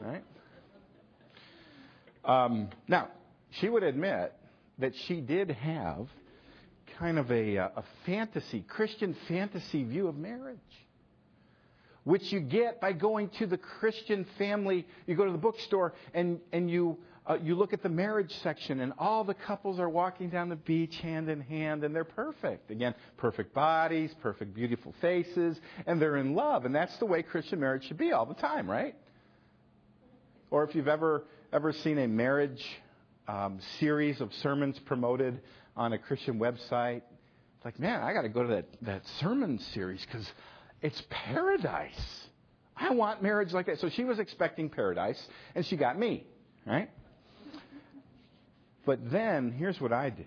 Right? 0.00 0.24
Um, 2.24 2.68
now, 2.88 3.08
she 3.60 3.68
would 3.68 3.84
admit 3.84 4.32
that 4.78 4.92
she 5.06 5.20
did 5.20 5.50
have 5.50 6.08
kind 6.98 7.18
of 7.18 7.30
a, 7.30 7.56
a 7.56 7.84
fantasy, 8.04 8.60
Christian 8.66 9.16
fantasy 9.28 9.84
view 9.84 10.08
of 10.08 10.16
marriage 10.16 10.58
which 12.10 12.32
you 12.32 12.40
get 12.40 12.80
by 12.80 12.92
going 12.92 13.28
to 13.38 13.46
the 13.46 13.56
Christian 13.56 14.26
family. 14.36 14.84
You 15.06 15.14
go 15.14 15.24
to 15.24 15.30
the 15.30 15.38
bookstore 15.38 15.94
and, 16.12 16.40
and 16.50 16.68
you, 16.68 16.98
uh, 17.24 17.38
you 17.40 17.54
look 17.54 17.72
at 17.72 17.84
the 17.84 17.88
marriage 17.88 18.34
section, 18.42 18.80
and 18.80 18.92
all 18.98 19.22
the 19.22 19.34
couples 19.34 19.78
are 19.78 19.88
walking 19.88 20.28
down 20.28 20.48
the 20.48 20.56
beach 20.56 20.96
hand 20.96 21.28
in 21.28 21.40
hand, 21.40 21.84
and 21.84 21.94
they're 21.94 22.02
perfect. 22.02 22.72
Again, 22.72 22.96
perfect 23.16 23.54
bodies, 23.54 24.12
perfect, 24.22 24.54
beautiful 24.54 24.92
faces, 25.00 25.56
and 25.86 26.02
they're 26.02 26.16
in 26.16 26.34
love. 26.34 26.64
And 26.64 26.74
that's 26.74 26.96
the 26.98 27.06
way 27.06 27.22
Christian 27.22 27.60
marriage 27.60 27.86
should 27.86 27.98
be 27.98 28.10
all 28.10 28.26
the 28.26 28.34
time, 28.34 28.68
right? 28.68 28.96
Or 30.50 30.64
if 30.64 30.74
you've 30.74 30.88
ever, 30.88 31.22
ever 31.52 31.72
seen 31.72 31.96
a 31.96 32.08
marriage 32.08 32.64
um, 33.28 33.60
series 33.78 34.20
of 34.20 34.34
sermons 34.42 34.76
promoted 34.80 35.40
on 35.76 35.92
a 35.92 35.98
Christian 35.98 36.40
website, 36.40 37.02
it's 37.54 37.64
like, 37.64 37.78
man, 37.78 38.02
I 38.02 38.12
got 38.12 38.22
to 38.22 38.28
go 38.28 38.42
to 38.42 38.48
that, 38.48 38.66
that 38.82 39.02
sermon 39.20 39.60
series 39.74 40.04
because 40.04 40.28
it's 40.82 41.02
paradise. 41.10 42.28
I 42.76 42.90
want 42.90 43.22
marriage 43.22 43.52
like 43.52 43.66
that. 43.66 43.80
So 43.80 43.88
she 43.90 44.04
was 44.04 44.18
expecting 44.18 44.70
paradise, 44.70 45.20
and 45.54 45.64
she 45.66 45.76
got 45.76 45.98
me, 45.98 46.24
right? 46.66 46.90
But 48.86 49.10
then, 49.10 49.52
here's 49.52 49.80
what 49.80 49.92
I 49.92 50.10
did. 50.10 50.26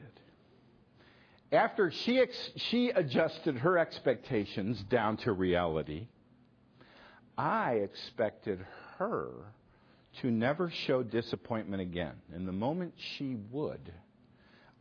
After 1.51 1.91
she, 1.91 2.19
ex- 2.19 2.51
she 2.55 2.89
adjusted 2.89 3.57
her 3.57 3.77
expectations 3.77 4.81
down 4.89 5.17
to 5.17 5.31
reality, 5.33 6.07
I 7.37 7.73
expected 7.73 8.65
her 8.97 9.29
to 10.21 10.31
never 10.31 10.69
show 10.69 11.01
disappointment 11.01 11.81
again. 11.81 12.13
And 12.33 12.47
the 12.47 12.51
moment 12.53 12.93
she 13.17 13.37
would, 13.51 13.91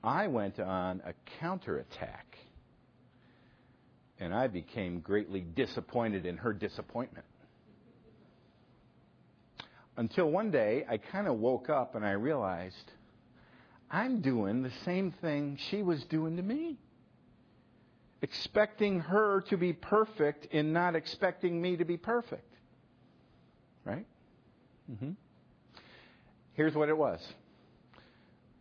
I 0.05 0.27
went 0.27 0.61
on 0.61 1.03
a 1.05 1.15
counterattack 1.41 2.32
and 4.23 4.35
I 4.35 4.47
became 4.47 5.01
greatly 5.01 5.41
disappointed 5.41 6.27
in 6.27 6.37
her 6.39 6.53
disappointment. 6.53 7.27
until 9.97 10.31
one 10.31 10.51
day 10.51 10.85
I 10.89 10.97
kind 10.97 11.27
of 11.27 11.39
woke 11.39 11.69
up 11.69 11.95
and 11.95 12.05
I 12.05 12.13
realized 12.13 12.91
I'm 13.91 14.21
doing 14.21 14.63
the 14.63 14.73
same 14.85 15.13
thing 15.21 15.59
she 15.71 15.83
was 15.83 16.03
doing 16.05 16.37
to 16.37 16.43
me. 16.43 16.79
Expecting 18.23 19.01
her 19.01 19.43
to 19.49 19.57
be 19.57 19.73
perfect 19.73 20.47
and 20.53 20.73
not 20.73 20.95
expecting 20.95 21.61
me 21.61 21.77
to 21.77 21.85
be 21.85 21.97
perfect. 21.97 22.49
Right? 23.85 24.07
Mm-hmm. 24.91 25.11
Here's 26.55 26.75
what 26.75 26.89
it 26.89 26.97
was 26.97 27.21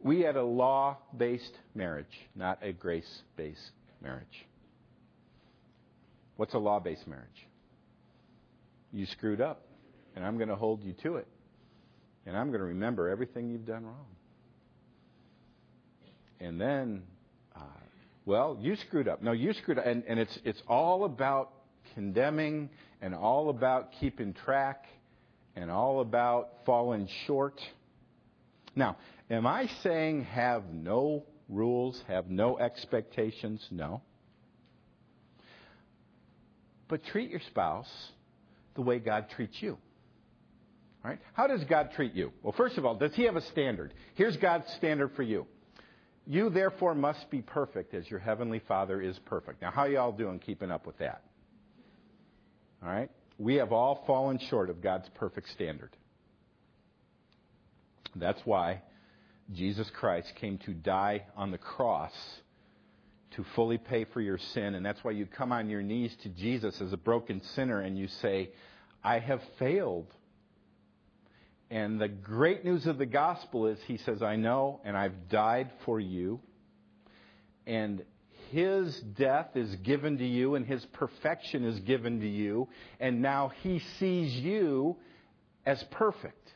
we 0.03 0.21
had 0.21 0.35
a 0.35 0.43
law 0.43 0.97
based 1.15 1.53
marriage, 1.75 2.19
not 2.35 2.57
a 2.61 2.73
grace 2.73 3.21
based 3.37 3.71
marriage. 4.01 4.45
What's 6.41 6.55
a 6.55 6.57
law 6.57 6.79
based 6.79 7.05
marriage? 7.05 7.47
You 8.91 9.05
screwed 9.05 9.41
up, 9.41 9.63
and 10.15 10.25
I'm 10.25 10.37
going 10.37 10.49
to 10.49 10.55
hold 10.55 10.81
you 10.83 10.93
to 11.03 11.17
it. 11.17 11.27
And 12.25 12.35
I'm 12.35 12.47
going 12.47 12.61
to 12.61 12.65
remember 12.65 13.09
everything 13.09 13.51
you've 13.51 13.67
done 13.67 13.85
wrong. 13.85 14.07
And 16.39 16.59
then, 16.59 17.03
uh, 17.55 17.59
well, 18.25 18.57
you 18.59 18.75
screwed 18.75 19.07
up. 19.07 19.21
No, 19.21 19.33
you 19.33 19.53
screwed 19.53 19.77
up. 19.77 19.85
And, 19.85 20.03
and 20.07 20.19
it's, 20.19 20.39
it's 20.43 20.63
all 20.67 21.03
about 21.03 21.51
condemning 21.93 22.71
and 23.03 23.13
all 23.13 23.49
about 23.49 23.91
keeping 23.99 24.33
track 24.33 24.85
and 25.55 25.69
all 25.69 25.99
about 26.01 26.65
falling 26.65 27.07
short. 27.27 27.61
Now, 28.75 28.97
am 29.29 29.45
I 29.45 29.67
saying 29.83 30.23
have 30.23 30.73
no 30.73 31.23
rules, 31.47 32.03
have 32.07 32.31
no 32.31 32.57
expectations? 32.57 33.63
No. 33.69 34.01
But 36.91 37.05
treat 37.05 37.31
your 37.31 37.39
spouse 37.47 37.89
the 38.75 38.81
way 38.81 38.99
God 38.99 39.29
treats 39.29 39.61
you. 39.61 39.77
Right? 41.05 41.19
How 41.31 41.47
does 41.47 41.63
God 41.63 41.91
treat 41.95 42.13
you? 42.13 42.33
Well, 42.43 42.51
first 42.51 42.77
of 42.77 42.85
all, 42.85 42.95
does 42.95 43.15
He 43.15 43.23
have 43.23 43.37
a 43.37 43.41
standard? 43.41 43.93
Here's 44.15 44.35
God's 44.35 44.69
standard 44.73 45.13
for 45.15 45.23
you. 45.23 45.47
You 46.27 46.49
therefore 46.49 46.93
must 46.93 47.31
be 47.31 47.41
perfect 47.41 47.93
as 47.93 48.11
your 48.11 48.19
heavenly 48.19 48.61
Father 48.67 49.01
is 49.01 49.17
perfect. 49.19 49.61
Now, 49.61 49.71
how 49.71 49.85
you 49.85 49.99
all 49.99 50.11
doing 50.11 50.37
keeping 50.37 50.69
up 50.69 50.85
with 50.85 50.97
that? 50.97 51.23
All 52.83 52.89
right? 52.89 53.09
We 53.39 53.55
have 53.55 53.71
all 53.71 54.03
fallen 54.05 54.37
short 54.49 54.69
of 54.69 54.81
God's 54.81 55.07
perfect 55.15 55.49
standard. 55.51 55.95
That's 58.17 58.41
why 58.43 58.81
Jesus 59.53 59.89
Christ 59.91 60.33
came 60.35 60.57
to 60.65 60.73
die 60.73 61.23
on 61.37 61.51
the 61.51 61.57
cross 61.57 62.11
to 63.31 63.45
fully 63.55 63.77
pay 63.77 64.05
for 64.05 64.21
your 64.21 64.37
sin. 64.37 64.75
And 64.75 64.85
that's 64.85 65.03
why 65.03 65.11
you 65.11 65.25
come 65.25 65.51
on 65.51 65.69
your 65.69 65.81
knees 65.81 66.15
to 66.23 66.29
Jesus 66.29 66.81
as 66.81 66.93
a 66.93 66.97
broken 66.97 67.41
sinner 67.55 67.81
and 67.81 67.97
you 67.97 68.07
say, 68.07 68.51
I 69.03 69.19
have 69.19 69.41
failed. 69.57 70.07
And 71.69 71.99
the 72.01 72.09
great 72.09 72.65
news 72.65 72.85
of 72.85 72.97
the 72.97 73.05
gospel 73.05 73.67
is 73.67 73.79
he 73.87 73.97
says, 73.97 74.21
I 74.21 74.35
know, 74.35 74.81
and 74.83 74.97
I've 74.97 75.29
died 75.29 75.71
for 75.85 75.99
you. 75.99 76.41
And 77.65 78.03
his 78.49 78.99
death 79.17 79.55
is 79.55 79.73
given 79.77 80.17
to 80.17 80.27
you, 80.27 80.55
and 80.55 80.65
his 80.65 80.85
perfection 80.87 81.63
is 81.63 81.79
given 81.79 82.19
to 82.19 82.27
you. 82.27 82.67
And 82.99 83.21
now 83.21 83.53
he 83.63 83.79
sees 83.99 84.33
you 84.33 84.97
as 85.65 85.81
perfect. 85.91 86.51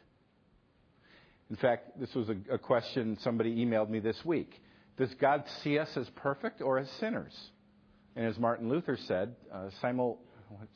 In 1.50 1.56
fact, 1.56 1.98
this 1.98 2.14
was 2.14 2.28
a, 2.28 2.36
a 2.56 2.58
question 2.58 3.18
somebody 3.22 3.66
emailed 3.66 3.90
me 3.90 4.00
this 4.00 4.26
week. 4.26 4.62
Does 4.98 5.14
God 5.16 5.44
see 5.64 5.78
us 5.78 5.96
as 5.98 6.10
perfect 6.12 6.62
or 6.62 6.78
as 6.78 6.90
sinners? 7.00 7.34
And 8.16 8.26
as 8.26 8.40
Martin 8.40 8.70
Luther 8.70 8.98
said, 8.98 9.36
uh, 9.54 9.70
simul, 9.82 10.20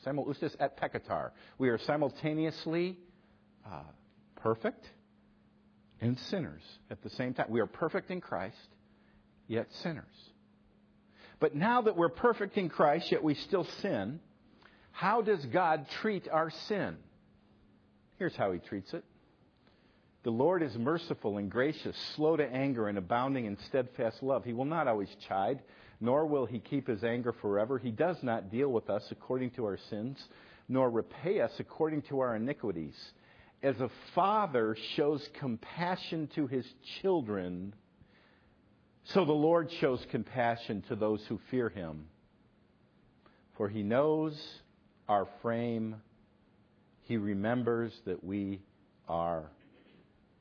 simul 0.04 0.26
justus 0.26 0.56
et 0.60 0.80
peccator. 0.80 1.32
We 1.58 1.70
are 1.70 1.78
simultaneously 1.78 2.98
uh, 3.66 3.84
perfect 4.36 4.86
and 6.02 6.20
sinners 6.20 6.62
at 6.90 7.02
the 7.02 7.10
same 7.12 7.34
time. 7.34 7.48
We 7.50 7.62
are 7.62 7.66
perfect 7.66 8.12
in 8.12 8.20
Christ, 8.20 8.58
yet 9.48 9.68
sinners. 9.84 10.06
But 11.40 11.56
now 11.56 11.82
that 11.84 11.96
we're 11.96 12.10
perfect 12.10 12.58
in 12.58 12.68
Christ, 12.68 13.12
yet 13.12 13.24
we 13.24 13.36
still 13.36 13.66
sin, 13.82 14.20
how 14.92 15.22
does 15.22 15.46
God 15.46 15.88
treat 16.02 16.28
our 16.28 16.50
sin? 16.50 16.98
Here's 18.18 18.36
how 18.36 18.52
He 18.52 18.60
treats 18.60 18.94
it 18.94 19.06
the 20.24 20.32
Lord 20.32 20.62
is 20.62 20.76
merciful 20.78 21.38
and 21.38 21.50
gracious, 21.50 21.96
slow 22.16 22.36
to 22.36 22.46
anger, 22.46 22.90
and 22.90 22.98
abounding 22.98 23.46
in 23.46 23.58
steadfast 23.68 24.22
love. 24.22 24.44
He 24.44 24.54
will 24.54 24.66
not 24.66 24.88
always 24.88 25.10
chide, 25.28 25.62
nor 26.02 26.26
will 26.26 26.46
he 26.46 26.60
keep 26.60 26.88
his 26.88 27.04
anger 27.04 27.34
forever. 27.42 27.78
He 27.78 27.92
does 27.92 28.18
not 28.22 28.52
deal 28.52 28.70
with 28.70 28.90
us 28.90 29.04
according 29.12 29.52
to 29.52 29.66
our 29.66 29.78
sins, 29.90 30.18
nor 30.68 30.90
repay 30.90 31.40
us 31.40 31.54
according 31.60 32.02
to 32.04 32.20
our 32.20 32.36
iniquities. 32.36 32.96
As 33.64 33.80
a 33.80 33.90
father 34.14 34.76
shows 34.96 35.26
compassion 35.40 36.28
to 36.36 36.48
his 36.48 36.66
children, 37.02 37.74
so 39.06 39.24
the 39.24 39.32
Lord 39.32 39.72
shows 39.80 40.06
compassion 40.12 40.84
to 40.90 40.96
those 40.96 41.26
who 41.28 41.40
fear 41.50 41.70
him. 41.70 42.08
For 43.56 43.70
he 43.70 43.84
knows 43.84 44.38
our 45.08 45.28
frame, 45.42 45.96
he 47.04 47.18
remembers 47.18 47.94
that 48.06 48.24
we 48.24 48.62
are 49.08 49.50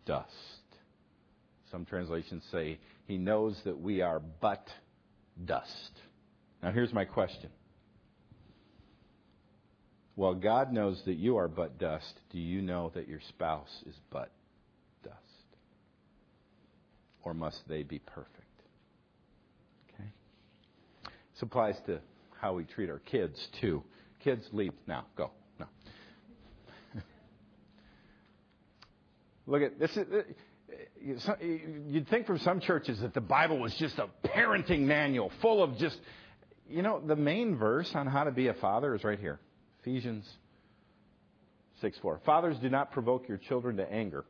dust. 0.08 0.32
Some 1.70 1.84
translations 1.84 2.42
say, 2.50 2.78
He 3.06 3.18
knows 3.18 3.60
that 3.64 3.78
we 3.78 4.00
are 4.00 4.20
but 4.40 4.66
dust. 5.44 5.92
Now, 6.62 6.72
here's 6.72 6.92
my 6.92 7.04
question. 7.04 7.50
Well, 10.16 10.34
God 10.34 10.72
knows 10.72 11.00
that 11.04 11.14
you 11.14 11.36
are 11.36 11.46
but 11.46 11.78
dust. 11.78 12.12
Do 12.32 12.38
you 12.38 12.60
know 12.60 12.90
that 12.94 13.06
your 13.06 13.20
spouse 13.28 13.70
is 13.86 13.94
but 14.10 14.32
dust? 15.04 15.14
Or 17.22 17.34
must 17.34 17.60
they 17.68 17.84
be 17.84 18.00
perfect? 18.00 18.32
Okay? 19.94 20.08
This 21.04 21.42
applies 21.42 21.76
to 21.86 22.00
how 22.40 22.54
we 22.54 22.64
treat 22.64 22.90
our 22.90 22.98
kids, 22.98 23.38
too. 23.60 23.84
Kids, 24.24 24.44
leave 24.52 24.72
now. 24.88 25.04
Go. 25.16 25.30
Look 29.48 29.62
at 29.62 29.78
this. 29.78 29.96
Uh, 29.96 31.32
you'd 31.40 32.06
think 32.08 32.26
from 32.26 32.38
some 32.38 32.60
churches 32.60 33.00
that 33.00 33.14
the 33.14 33.20
Bible 33.20 33.58
was 33.58 33.74
just 33.76 33.98
a 33.98 34.08
parenting 34.28 34.80
manual 34.80 35.32
full 35.40 35.62
of 35.62 35.78
just, 35.78 35.98
you 36.68 36.82
know, 36.82 37.00
the 37.00 37.16
main 37.16 37.56
verse 37.56 37.90
on 37.94 38.06
how 38.06 38.24
to 38.24 38.30
be 38.30 38.48
a 38.48 38.54
father 38.54 38.94
is 38.94 39.02
right 39.02 39.18
here 39.18 39.40
Ephesians 39.80 40.28
6 41.80 41.98
4. 42.02 42.20
Fathers, 42.26 42.58
do 42.60 42.68
not 42.68 42.92
provoke 42.92 43.26
your 43.26 43.38
children 43.38 43.78
to 43.78 43.90
anger, 43.90 44.26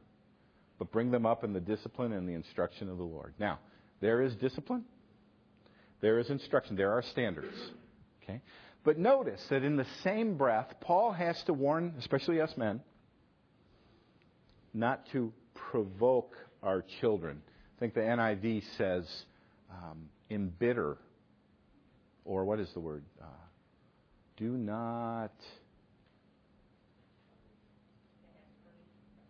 but 0.79 0.93
bring 0.93 1.11
them 1.11 1.27
up 1.27 1.43
in 1.43 1.53
the 1.53 1.61
discipline 1.61 2.13
and 2.13 2.29
the 2.29 2.35
instruction 2.35 2.89
of 2.89 2.97
the 2.97 3.03
Lord. 3.03 3.35
Now, 3.41 3.59
there 4.01 4.23
is 4.23 4.37
discipline, 4.37 4.85
there 6.01 6.21
is 6.21 6.31
instruction, 6.31 6.77
there 6.77 6.93
are 6.93 7.03
standards. 7.03 7.57
Okay? 8.23 8.41
But 8.85 8.99
notice 8.99 9.45
that 9.51 9.65
in 9.65 9.77
the 9.77 9.87
same 10.05 10.37
breath, 10.37 10.75
Paul 10.81 11.11
has 11.11 11.43
to 11.45 11.53
warn, 11.53 11.95
especially 11.99 12.41
us 12.41 12.57
men, 12.57 12.81
not 14.75 15.07
to 15.13 15.33
provoke 15.55 16.37
our 16.63 16.85
children. 17.01 17.43
I 17.77 17.81
think 17.81 17.95
the 17.95 18.01
NIV 18.01 18.63
says 18.77 19.07
um, 19.71 20.09
embitter, 20.31 20.99
or 22.25 22.45
what 22.45 22.61
is 22.61 22.69
the 22.75 22.81
word? 22.81 23.05
Uh, 23.21 23.27
do 24.37 24.51
not. 24.51 25.33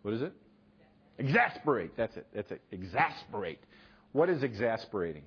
What 0.01 0.13
is 0.13 0.21
it? 0.21 0.33
Exasperate. 1.17 1.95
That's 1.97 2.15
it. 2.15 2.27
That's 2.33 2.51
it. 2.51 2.61
Exasperate. 2.71 3.59
What 4.13 4.29
is 4.29 4.41
exasperating? 4.41 5.23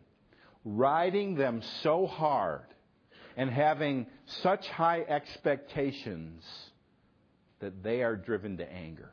Riding 0.65 1.35
them 1.35 1.63
so 1.83 2.07
hard 2.07 2.63
and 3.37 3.51
having 3.51 4.07
such 4.43 4.67
high 4.69 5.03
expectations 5.03 6.45
that 7.61 7.83
they 7.83 8.03
are 8.03 8.17
driven 8.17 8.57
to 8.59 8.73
anger. 8.73 9.13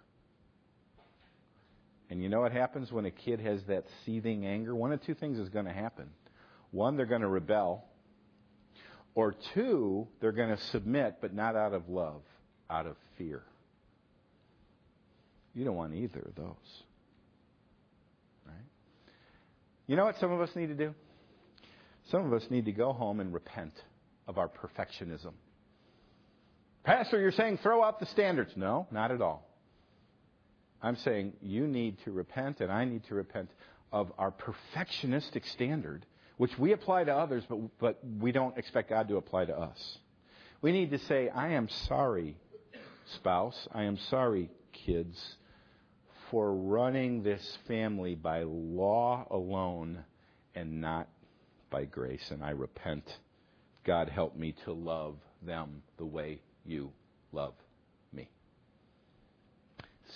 And 2.09 2.21
you 2.21 2.29
know 2.29 2.41
what 2.41 2.51
happens 2.51 2.91
when 2.91 3.05
a 3.05 3.11
kid 3.11 3.39
has 3.39 3.61
that 3.67 3.85
seething 4.05 4.45
anger? 4.45 4.75
One 4.75 4.91
of 4.91 5.01
two 5.03 5.13
things 5.13 5.37
is 5.37 5.49
going 5.49 5.65
to 5.65 5.73
happen. 5.73 6.09
One, 6.71 6.97
they're 6.97 7.05
going 7.05 7.21
to 7.21 7.27
rebel. 7.27 7.85
Or 9.15 9.35
two, 9.53 10.07
they're 10.19 10.31
going 10.31 10.49
to 10.49 10.61
submit, 10.65 11.17
but 11.21 11.33
not 11.33 11.55
out 11.55 11.73
of 11.73 11.89
love, 11.89 12.21
out 12.69 12.87
of 12.87 12.95
fear. 13.17 13.43
You 15.53 15.65
don't 15.65 15.75
want 15.75 15.93
either 15.93 16.19
of 16.19 16.35
those. 16.35 16.83
Right? 18.45 18.55
You 19.87 19.95
know 19.95 20.05
what 20.05 20.17
some 20.19 20.31
of 20.31 20.41
us 20.41 20.55
need 20.55 20.67
to 20.67 20.75
do? 20.75 20.93
Some 22.11 22.25
of 22.25 22.33
us 22.33 22.49
need 22.49 22.65
to 22.65 22.71
go 22.71 22.93
home 22.93 23.19
and 23.19 23.33
repent 23.33 23.73
of 24.27 24.37
our 24.37 24.49
perfectionism. 24.49 25.33
Pastor, 26.83 27.19
you're 27.19 27.31
saying 27.31 27.59
throw 27.61 27.83
out 27.83 27.99
the 27.99 28.05
standards. 28.07 28.53
No, 28.55 28.87
not 28.91 29.11
at 29.11 29.21
all. 29.21 29.48
I'm 30.81 30.95
saying 30.97 31.33
you 31.41 31.67
need 31.67 31.97
to 32.05 32.11
repent, 32.11 32.61
and 32.61 32.71
I 32.71 32.85
need 32.85 33.03
to 33.05 33.15
repent 33.15 33.49
of 33.91 34.11
our 34.17 34.31
perfectionistic 34.31 35.45
standard, 35.47 36.05
which 36.37 36.57
we 36.57 36.71
apply 36.73 37.03
to 37.05 37.13
others, 37.15 37.43
but, 37.49 37.59
but 37.79 37.99
we 38.19 38.31
don't 38.31 38.57
expect 38.57 38.89
God 38.89 39.07
to 39.09 39.17
apply 39.17 39.45
to 39.45 39.57
us. 39.57 39.97
We 40.61 40.71
need 40.71 40.91
to 40.91 40.99
say, 40.99 41.29
I 41.29 41.49
am 41.49 41.69
sorry, 41.69 42.37
spouse. 43.15 43.67
I 43.73 43.83
am 43.83 43.97
sorry, 43.97 44.49
kids. 44.73 45.35
for 46.29 46.53
running 46.53 47.23
this 47.23 47.57
family 47.67 48.15
by 48.15 48.43
law 48.43 49.25
alone 49.31 50.03
and 50.55 50.81
not 50.81 51.07
by 51.69 51.85
grace. 51.85 52.31
And 52.31 52.43
I 52.43 52.51
repent. 52.51 53.03
God, 53.83 54.09
help 54.09 54.35
me 54.35 54.55
to 54.65 54.73
love 54.73 55.15
them 55.41 55.81
the 55.97 56.05
way 56.05 56.41
you 56.65 56.91
love. 57.31 57.53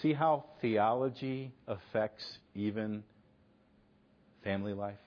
See 0.01 0.13
how 0.13 0.45
theology 0.61 1.53
affects 1.67 2.23
even 2.55 3.03
family 4.43 4.73
life? 4.73 4.97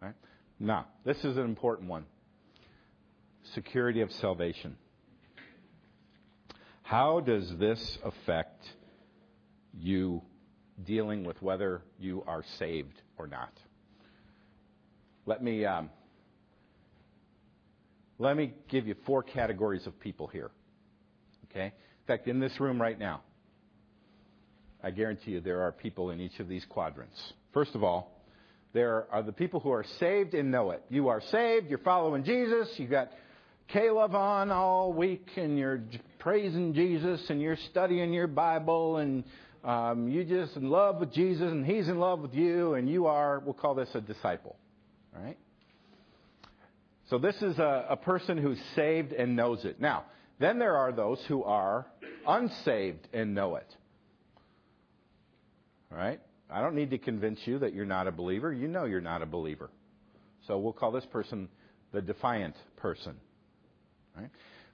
Right? 0.00 0.14
Now, 0.58 0.86
this 1.04 1.18
is 1.18 1.36
an 1.36 1.44
important 1.44 1.88
one 1.88 2.06
security 3.54 4.00
of 4.00 4.10
salvation. 4.12 4.76
How 6.82 7.20
does 7.20 7.50
this 7.58 7.98
affect 8.04 8.64
you 9.72 10.22
dealing 10.84 11.24
with 11.24 11.40
whether 11.40 11.82
you 11.98 12.22
are 12.26 12.44
saved 12.58 13.00
or 13.18 13.26
not? 13.26 13.52
Let 15.24 15.42
me 15.42 15.64
um, 15.64 15.90
let 18.18 18.36
me 18.36 18.54
give 18.68 18.86
you 18.86 18.94
four 19.04 19.22
categories 19.22 19.86
of 19.86 19.98
people 20.00 20.26
here. 20.28 20.50
Okay? 21.50 21.66
In 21.66 22.06
fact, 22.06 22.28
in 22.28 22.38
this 22.38 22.58
room 22.60 22.80
right 22.80 22.98
now, 22.98 23.22
I 24.86 24.90
guarantee 24.92 25.32
you 25.32 25.40
there 25.40 25.62
are 25.62 25.72
people 25.72 26.10
in 26.12 26.20
each 26.20 26.38
of 26.38 26.48
these 26.48 26.64
quadrants. 26.68 27.20
First 27.52 27.74
of 27.74 27.82
all, 27.82 28.22
there 28.72 29.08
are 29.10 29.20
the 29.20 29.32
people 29.32 29.58
who 29.58 29.72
are 29.72 29.84
saved 29.98 30.32
and 30.32 30.52
know 30.52 30.70
it. 30.70 30.80
You 30.88 31.08
are 31.08 31.20
saved, 31.32 31.68
you're 31.68 31.80
following 31.80 32.22
Jesus, 32.22 32.68
You've 32.76 32.90
got 32.90 33.10
K-LOVE 33.66 34.14
on 34.14 34.52
all 34.52 34.92
week, 34.92 35.28
and 35.34 35.58
you're 35.58 35.82
praising 36.20 36.72
Jesus, 36.72 37.20
and 37.30 37.42
you're 37.42 37.58
studying 37.70 38.12
your 38.12 38.28
Bible, 38.28 38.98
and 38.98 39.24
um, 39.64 40.06
you 40.06 40.22
just 40.22 40.54
in 40.54 40.70
love 40.70 41.00
with 41.00 41.12
Jesus, 41.12 41.50
and 41.50 41.66
He's 41.66 41.88
in 41.88 41.98
love 41.98 42.20
with 42.20 42.34
you, 42.34 42.74
and 42.74 42.88
you 42.88 43.06
are, 43.06 43.40
we'll 43.40 43.54
call 43.54 43.74
this 43.74 43.92
a 43.94 44.00
disciple. 44.00 44.54
All 45.16 45.24
right? 45.24 45.38
So 47.10 47.18
this 47.18 47.34
is 47.42 47.58
a, 47.58 47.86
a 47.90 47.96
person 47.96 48.38
who's 48.38 48.60
saved 48.76 49.12
and 49.12 49.34
knows 49.34 49.64
it. 49.64 49.80
Now, 49.80 50.04
then 50.38 50.60
there 50.60 50.76
are 50.76 50.92
those 50.92 51.20
who 51.26 51.42
are 51.42 51.86
unsaved 52.24 53.08
and 53.12 53.34
know 53.34 53.56
it. 53.56 53.66
Right? 55.96 56.20
I 56.50 56.60
don't 56.60 56.74
need 56.74 56.90
to 56.90 56.98
convince 56.98 57.40
you 57.44 57.58
that 57.60 57.74
you're 57.74 57.86
not 57.86 58.06
a 58.06 58.12
believer. 58.12 58.52
You 58.52 58.68
know 58.68 58.84
you're 58.84 59.00
not 59.00 59.22
a 59.22 59.26
believer. 59.26 59.70
So 60.46 60.58
we'll 60.58 60.74
call 60.74 60.92
this 60.92 61.06
person 61.06 61.48
the 61.92 62.02
defiant 62.02 62.54
person. 62.76 63.16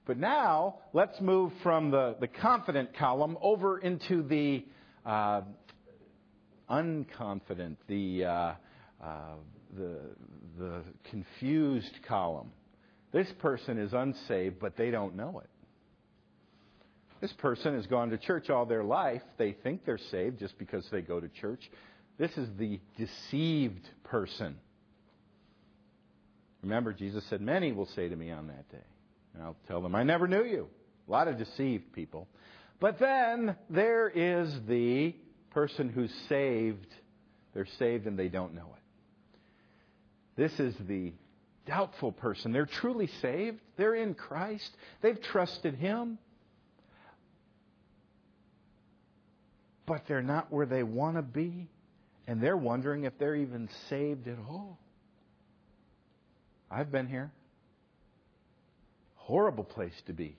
But 0.05 0.19
now, 0.19 0.81
let's 0.93 1.21
move 1.21 1.53
from 1.63 1.93
the, 1.93 2.17
the 2.19 2.27
confident 2.27 2.97
column 2.97 3.39
over 3.41 3.79
into 3.79 4.23
the 4.23 4.65
uh, 5.07 5.43
unconfident, 6.69 7.77
the, 7.87 8.25
uh, 8.25 8.55
uh, 9.03 9.35
the, 9.77 10.01
the 10.59 10.83
confused 11.11 11.99
column. 12.09 12.51
This 13.13 13.29
person 13.39 13.79
is 13.79 13.93
unsaved, 13.93 14.59
but 14.59 14.77
they 14.77 14.91
don't 14.91 15.15
know 15.15 15.41
it. 15.45 15.51
This 17.23 17.33
person 17.35 17.77
has 17.77 17.87
gone 17.87 18.11
to 18.11 18.19
church 18.19 18.51
all 18.51 18.67
their 18.67 18.83
life. 18.83 19.23
They 19.39 19.53
think 19.53 19.87
they're 19.87 19.97
saved 19.97 20.41
just 20.41 20.59
because 20.59 20.85
they 20.91 21.03
go 21.03 21.21
to 21.21 21.29
church. 21.29 21.71
This 22.19 22.37
is 22.37 22.49
the 22.59 22.81
deceived 22.99 23.89
person. 24.03 24.57
Remember, 26.63 26.93
Jesus 26.93 27.25
said, 27.31 27.41
Many 27.41 27.71
will 27.71 27.87
say 27.87 28.09
to 28.09 28.17
me 28.17 28.33
on 28.33 28.49
that 28.49 28.69
day. 28.73 28.85
And 29.35 29.43
I'll 29.45 29.57
tell 29.69 29.81
them, 29.81 29.95
I 29.95 30.03
never 30.03 30.27
knew 30.27 30.43
you. 30.43 30.67
A 31.07 31.11
lot 31.13 31.29
of 31.29 31.39
deceived 31.39 31.93
people. 31.93 32.27
But 32.81 32.99
then 32.99 33.55
there 33.71 34.09
is 34.09 34.53
the 34.67 35.15
person 35.51 35.91
who's 35.91 36.13
saved. 36.29 36.89
They're 37.55 37.69
saved 37.79 38.09
and 38.09 38.19
they 38.19 38.29
don't 38.29 38.53
know 38.53 38.75
it. 38.75 40.43
This 40.43 40.59
is 40.59 40.75
the 40.89 41.13
doubtful 41.67 42.11
person. 42.11 42.51
They're 42.51 42.67
truly 42.67 43.09
saved. 43.21 43.61
They're 43.77 43.95
in 43.95 44.15
Christ. 44.15 44.77
They've 45.03 45.23
trusted 45.23 45.77
Him. 45.77 46.19
But 49.87 50.03
they're 50.07 50.23
not 50.23 50.53
where 50.53 50.67
they 50.67 50.83
want 50.83 51.17
to 51.17 51.23
be, 51.23 51.69
and 52.27 52.41
they're 52.41 52.57
wondering 52.57 53.05
if 53.05 53.19
they're 53.19 53.37
even 53.37 53.69
saved 53.89 54.29
at 54.29 54.39
all. 54.49 54.79
I've 56.71 56.91
been 56.91 57.07
here. 57.09 57.31
Horrible 59.17 59.65
place 59.65 59.93
to 60.07 60.13
be, 60.13 60.37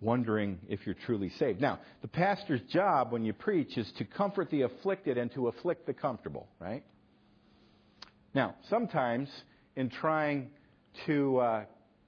wondering 0.00 0.58
if 0.68 0.86
you're 0.86 0.96
truly 1.06 1.30
saved. 1.38 1.60
Now, 1.60 1.80
the 2.02 2.08
pastor's 2.08 2.62
job 2.72 3.12
when 3.12 3.24
you 3.24 3.32
preach 3.32 3.76
is 3.76 3.90
to 3.98 4.04
comfort 4.04 4.50
the 4.50 4.62
afflicted 4.62 5.18
and 5.18 5.32
to 5.34 5.48
afflict 5.48 5.86
the 5.86 5.92
comfortable, 5.92 6.48
right? 6.58 6.84
Now, 8.34 8.54
sometimes 8.70 9.28
in 9.76 9.90
trying 9.90 10.50
to 11.06 11.38
uh, 11.38 11.64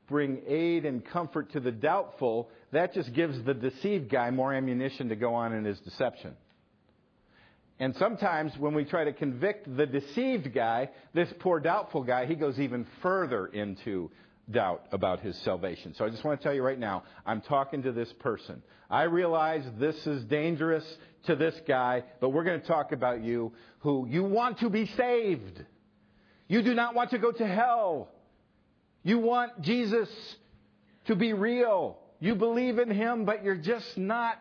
bring 0.08 0.42
aid 0.46 0.84
and 0.84 1.04
comfort 1.04 1.52
to 1.52 1.60
the 1.60 1.70
doubtful, 1.70 2.48
that 2.72 2.94
just 2.94 3.12
gives 3.14 3.42
the 3.44 3.54
deceived 3.54 4.10
guy 4.10 4.30
more 4.30 4.52
ammunition 4.52 5.08
to 5.08 5.16
go 5.16 5.34
on 5.34 5.52
in 5.52 5.64
his 5.64 5.78
deception. 5.80 6.34
And 7.80 7.96
sometimes 7.96 8.56
when 8.58 8.74
we 8.74 8.84
try 8.84 9.04
to 9.04 9.12
convict 9.12 9.74
the 9.74 9.86
deceived 9.86 10.52
guy, 10.52 10.90
this 11.14 11.32
poor 11.38 11.58
doubtful 11.58 12.04
guy, 12.04 12.26
he 12.26 12.34
goes 12.34 12.60
even 12.60 12.86
further 13.00 13.46
into 13.46 14.10
doubt 14.50 14.84
about 14.92 15.20
his 15.20 15.34
salvation. 15.38 15.94
So 15.94 16.04
I 16.04 16.10
just 16.10 16.22
want 16.22 16.38
to 16.38 16.44
tell 16.44 16.54
you 16.54 16.62
right 16.62 16.78
now, 16.78 17.04
I'm 17.24 17.40
talking 17.40 17.82
to 17.84 17.92
this 17.92 18.12
person. 18.18 18.62
I 18.90 19.04
realize 19.04 19.64
this 19.78 20.06
is 20.06 20.24
dangerous 20.24 20.84
to 21.24 21.36
this 21.36 21.58
guy, 21.66 22.04
but 22.20 22.30
we're 22.30 22.44
going 22.44 22.60
to 22.60 22.66
talk 22.66 22.92
about 22.92 23.22
you 23.22 23.52
who 23.78 24.06
you 24.10 24.24
want 24.24 24.58
to 24.58 24.68
be 24.68 24.84
saved. 24.84 25.64
You 26.48 26.60
do 26.62 26.74
not 26.74 26.94
want 26.94 27.10
to 27.10 27.18
go 27.18 27.32
to 27.32 27.46
hell. 27.46 28.08
You 29.02 29.20
want 29.20 29.62
Jesus 29.62 30.10
to 31.06 31.16
be 31.16 31.32
real. 31.32 31.96
You 32.18 32.34
believe 32.34 32.78
in 32.78 32.90
him, 32.90 33.24
but 33.24 33.42
you're 33.42 33.56
just 33.56 33.96
not 33.96 34.36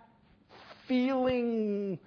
feeling 0.89 1.99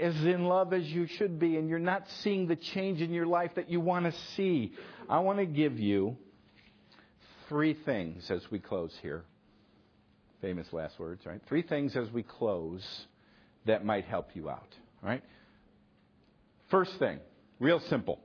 as 0.00 0.14
in 0.24 0.44
love 0.44 0.72
as 0.72 0.84
you 0.84 1.06
should 1.06 1.38
be, 1.38 1.56
and 1.56 1.68
you're 1.68 1.78
not 1.78 2.04
seeing 2.22 2.46
the 2.46 2.56
change 2.56 3.00
in 3.00 3.12
your 3.12 3.26
life 3.26 3.52
that 3.56 3.70
you 3.70 3.80
want 3.80 4.06
to 4.06 4.12
see. 4.36 4.72
I 5.08 5.20
want 5.20 5.38
to 5.38 5.46
give 5.46 5.78
you 5.78 6.16
three 7.48 7.74
things 7.74 8.30
as 8.30 8.42
we 8.50 8.58
close 8.58 8.92
here. 9.02 9.24
Famous 10.40 10.72
last 10.72 10.98
words, 10.98 11.26
right? 11.26 11.40
Three 11.48 11.62
things 11.62 11.96
as 11.96 12.10
we 12.10 12.22
close 12.22 12.82
that 13.66 13.84
might 13.84 14.04
help 14.06 14.30
you 14.34 14.48
out, 14.48 14.74
right? 15.02 15.22
First 16.70 16.98
thing, 16.98 17.18
real 17.58 17.80
simple. 17.80 18.20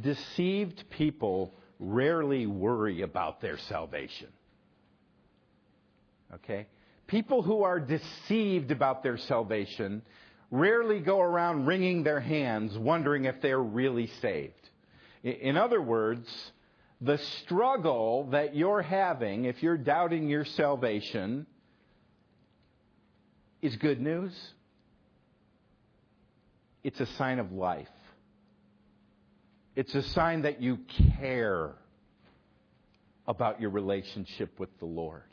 Deceived 0.00 0.84
people 0.90 1.54
rarely 1.78 2.46
worry 2.46 3.02
about 3.02 3.40
their 3.40 3.58
salvation. 3.58 4.28
Okay? 6.34 6.66
People 7.06 7.42
who 7.42 7.62
are 7.62 7.80
deceived 7.80 8.70
about 8.70 9.02
their 9.02 9.18
salvation 9.18 10.02
rarely 10.50 11.00
go 11.00 11.20
around 11.20 11.66
wringing 11.66 12.02
their 12.02 12.20
hands 12.20 12.78
wondering 12.78 13.24
if 13.24 13.40
they're 13.42 13.62
really 13.62 14.06
saved. 14.22 14.70
In 15.22 15.56
other 15.56 15.80
words, 15.80 16.28
the 17.00 17.18
struggle 17.42 18.28
that 18.30 18.54
you're 18.54 18.82
having 18.82 19.44
if 19.44 19.62
you're 19.62 19.76
doubting 19.76 20.28
your 20.28 20.44
salvation 20.44 21.46
is 23.60 23.76
good 23.76 24.00
news. 24.00 24.32
It's 26.82 27.00
a 27.00 27.06
sign 27.06 27.38
of 27.38 27.52
life. 27.52 27.88
It's 29.74 29.94
a 29.94 30.02
sign 30.02 30.42
that 30.42 30.60
you 30.62 30.78
care 31.18 31.72
about 33.26 33.60
your 33.60 33.70
relationship 33.70 34.60
with 34.60 34.68
the 34.78 34.84
Lord. 34.84 35.24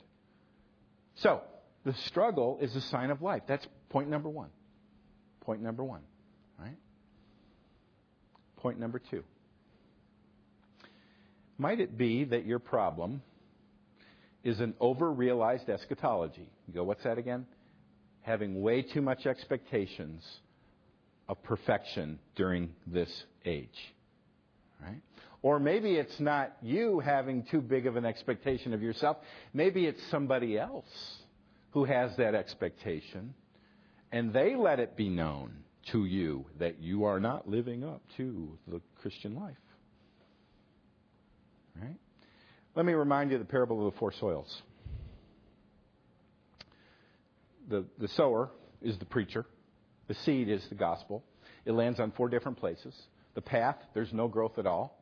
So, 1.16 1.42
the 1.84 1.94
struggle 2.06 2.60
is 2.62 2.76
a 2.76 2.82
sign 2.82 3.10
of 3.10 3.22
life. 3.22 3.44
That's 3.48 3.66
point 3.90 4.10
number 4.10 4.30
one. 4.30 4.50
Point 5.42 5.62
number 5.62 5.84
one, 5.84 6.02
right? 6.60 6.78
Point 8.58 8.80
number 8.80 9.00
two. 9.00 9.24
Might 11.58 11.80
it 11.80 11.98
be 11.98 12.24
that 12.26 12.46
your 12.46 12.60
problem 12.60 13.22
is 14.44 14.60
an 14.60 14.74
over 14.80 15.12
realized 15.12 15.70
eschatology? 15.70 16.48
You 16.68 16.74
go, 16.74 16.84
what's 16.84 17.04
that 17.04 17.18
again? 17.18 17.46
Having 18.22 18.62
way 18.62 18.84
too 18.84 19.02
much 19.02 19.26
expectations 19.26 20.24
of 21.28 21.42
perfection 21.44 22.20
during 22.36 22.72
this 22.86 23.10
age. 23.46 23.94
Right? 24.82 25.02
Or 25.44 25.60
maybe 25.60 25.96
it's 25.96 26.20
not 26.20 26.56
you 26.62 27.00
having 27.00 27.44
too 27.50 27.62
big 27.62 27.88
of 27.88 27.96
an 27.96 28.06
expectation 28.06 28.74
of 28.74 28.82
yourself. 28.82 29.18
Maybe 29.54 29.86
it's 29.86 30.02
somebody 30.12 30.58
else 30.58 30.86
who 31.72 31.86
has 31.86 32.16
that 32.18 32.36
expectation, 32.36 33.34
and 34.12 34.34
they 34.34 34.56
let 34.56 34.80
it 34.80 34.96
be 34.96 35.10
known 35.10 35.52
to 35.92 36.06
you 36.06 36.46
that 36.60 36.80
you 36.80 37.06
are 37.06 37.20
not 37.20 37.50
living 37.50 37.84
up 37.84 38.02
to 38.18 38.58
the 38.68 38.82
Christian 39.02 39.36
life. 39.36 39.56
Right? 41.82 41.98
Let 42.76 42.86
me 42.86 42.94
remind 42.94 43.32
you 43.32 43.38
of 43.38 43.42
the 43.42 43.52
parable 43.52 43.88
of 43.88 43.94
the 43.94 44.00
four 44.00 44.12
soils. 44.12 44.62
The, 47.70 47.86
the 47.98 48.08
sower 48.10 48.50
is 48.82 48.98
the 48.98 49.06
preacher. 49.06 49.46
The 50.08 50.14
seed 50.14 50.50
is 50.50 50.64
the 50.70 50.76
gospel. 50.76 51.24
It 51.66 51.72
lands 51.72 52.00
on 52.00 52.12
four 52.12 52.28
different 52.28 52.58
places. 52.58 52.94
The 53.34 53.42
path, 53.42 53.78
there's 53.94 54.12
no 54.12 54.28
growth 54.28 54.60
at 54.60 54.66
all. 54.66 55.01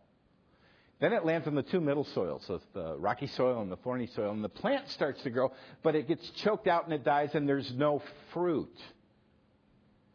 Then 1.00 1.14
it 1.14 1.24
lands 1.24 1.48
on 1.48 1.56
the 1.56 1.64
two 1.64 1.80
middle 1.80 2.04
soils, 2.04 2.44
so 2.46 2.60
the 2.74 2.98
rocky 2.98 3.28
soil 3.28 3.62
and 3.62 3.72
the 3.72 3.78
thorny 3.78 4.08
soil, 4.08 4.32
and 4.32 4.44
the 4.44 4.50
plant 4.50 4.90
starts 4.90 5.22
to 5.24 5.30
grow, 5.30 5.54
but 5.82 5.96
it 5.96 6.08
gets 6.08 6.30
choked 6.44 6.68
out 6.68 6.84
and 6.84 6.94
it 6.94 7.06
dies, 7.06 7.30
and 7.34 7.48
there's 7.48 7.72
no 7.74 8.02
fruit. 8.34 8.76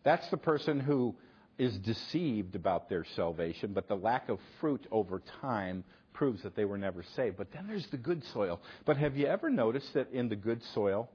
That's 0.03 0.28
the 0.28 0.37
person 0.37 0.80
who 0.80 1.14
is 1.57 1.76
deceived 1.78 2.55
about 2.55 2.91
their 2.91 3.07
salvation, 3.16 3.72
but 3.72 3.89
the 3.89 3.95
lack 3.95 4.28
of 4.28 4.39
fruit 4.61 4.87
over 4.91 5.22
time 5.41 5.85
proves 6.12 6.43
that 6.43 6.55
they 6.55 6.66
were 6.66 6.76
never 6.76 7.03
saved. 7.16 7.39
But 7.39 7.51
then 7.53 7.66
there's 7.66 7.87
the 7.87 7.97
good 7.97 8.22
soil. 8.35 8.61
But 8.85 8.99
have 8.99 9.16
you 9.16 9.26
ever 9.26 9.49
noticed 9.49 9.95
that 9.95 10.12
in 10.12 10.28
the 10.28 10.37
good 10.37 10.62
soil, 10.74 11.09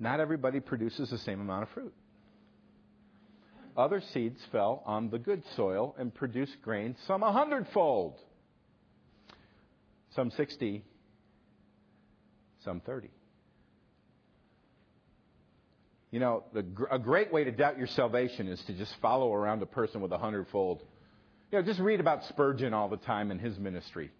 not 0.00 0.18
everybody 0.18 0.58
produces 0.58 1.10
the 1.10 1.18
same 1.18 1.40
amount 1.40 1.64
of 1.64 1.68
fruit? 1.70 1.94
Other 3.76 4.02
seeds 4.12 4.40
fell 4.50 4.82
on 4.86 5.10
the 5.10 5.18
good 5.18 5.42
soil 5.54 5.94
and 5.98 6.12
produced 6.12 6.56
grain, 6.62 6.96
some 7.06 7.22
a 7.22 7.30
hundredfold, 7.30 8.14
some 10.16 10.30
60, 10.32 10.82
some 12.64 12.80
30. 12.80 13.10
You 16.10 16.20
know, 16.20 16.44
the, 16.54 16.64
a 16.90 16.98
great 16.98 17.32
way 17.32 17.44
to 17.44 17.50
doubt 17.50 17.76
your 17.76 17.86
salvation 17.88 18.48
is 18.48 18.60
to 18.66 18.72
just 18.72 18.94
follow 19.02 19.32
around 19.32 19.62
a 19.62 19.66
person 19.66 20.00
with 20.00 20.12
a 20.12 20.18
hundredfold. 20.18 20.82
You 21.52 21.58
know, 21.58 21.64
just 21.64 21.78
read 21.78 22.00
about 22.00 22.24
Spurgeon 22.24 22.72
all 22.72 22.88
the 22.88 22.96
time 22.96 23.30
in 23.30 23.38
his 23.38 23.58
ministry. 23.58 24.10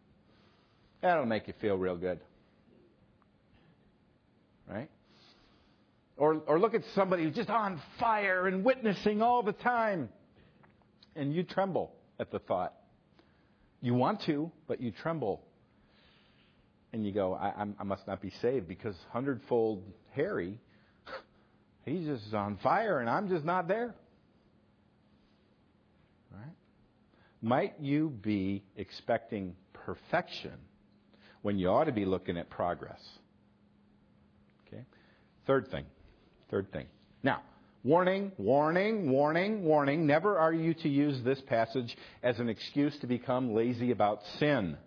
That'll 1.00 1.24
make 1.24 1.48
you 1.48 1.54
feel 1.60 1.76
real 1.76 1.96
good. 1.96 2.20
Right? 4.68 4.90
Or, 6.18 6.42
or 6.46 6.60
look 6.60 6.74
at 6.74 6.82
somebody 6.94 7.24
who's 7.24 7.34
just 7.34 7.50
on 7.50 7.80
fire 7.98 8.46
and 8.46 8.64
witnessing 8.64 9.22
all 9.22 9.42
the 9.42 9.52
time. 9.52 10.08
And 11.14 11.34
you 11.34 11.44
tremble 11.44 11.92
at 12.20 12.30
the 12.30 12.40
thought. 12.40 12.74
You 13.80 13.94
want 13.94 14.22
to, 14.22 14.50
but 14.66 14.80
you 14.80 14.90
tremble. 14.90 15.42
And 16.96 17.04
you 17.04 17.12
go, 17.12 17.34
I, 17.34 17.66
I 17.78 17.84
must 17.84 18.06
not 18.06 18.22
be 18.22 18.32
saved 18.40 18.66
because 18.66 18.96
hundredfold 19.12 19.82
Harry, 20.14 20.58
he's 21.84 22.06
just 22.06 22.32
on 22.32 22.56
fire 22.62 23.00
and 23.00 23.10
I'm 23.10 23.28
just 23.28 23.44
not 23.44 23.68
there. 23.68 23.94
Right? 26.32 26.54
Might 27.42 27.74
you 27.80 28.08
be 28.08 28.64
expecting 28.76 29.56
perfection 29.74 30.54
when 31.42 31.58
you 31.58 31.68
ought 31.68 31.84
to 31.84 31.92
be 31.92 32.06
looking 32.06 32.38
at 32.38 32.48
progress? 32.48 33.02
Okay. 34.66 34.82
Third 35.46 35.70
thing. 35.70 35.84
Third 36.50 36.72
thing. 36.72 36.86
Now, 37.22 37.42
warning, 37.84 38.32
warning, 38.38 39.10
warning, 39.10 39.64
warning. 39.64 40.06
Never 40.06 40.38
are 40.38 40.54
you 40.54 40.72
to 40.72 40.88
use 40.88 41.22
this 41.22 41.42
passage 41.42 41.94
as 42.22 42.38
an 42.38 42.48
excuse 42.48 42.98
to 43.02 43.06
become 43.06 43.52
lazy 43.52 43.90
about 43.90 44.20
sin. 44.38 44.78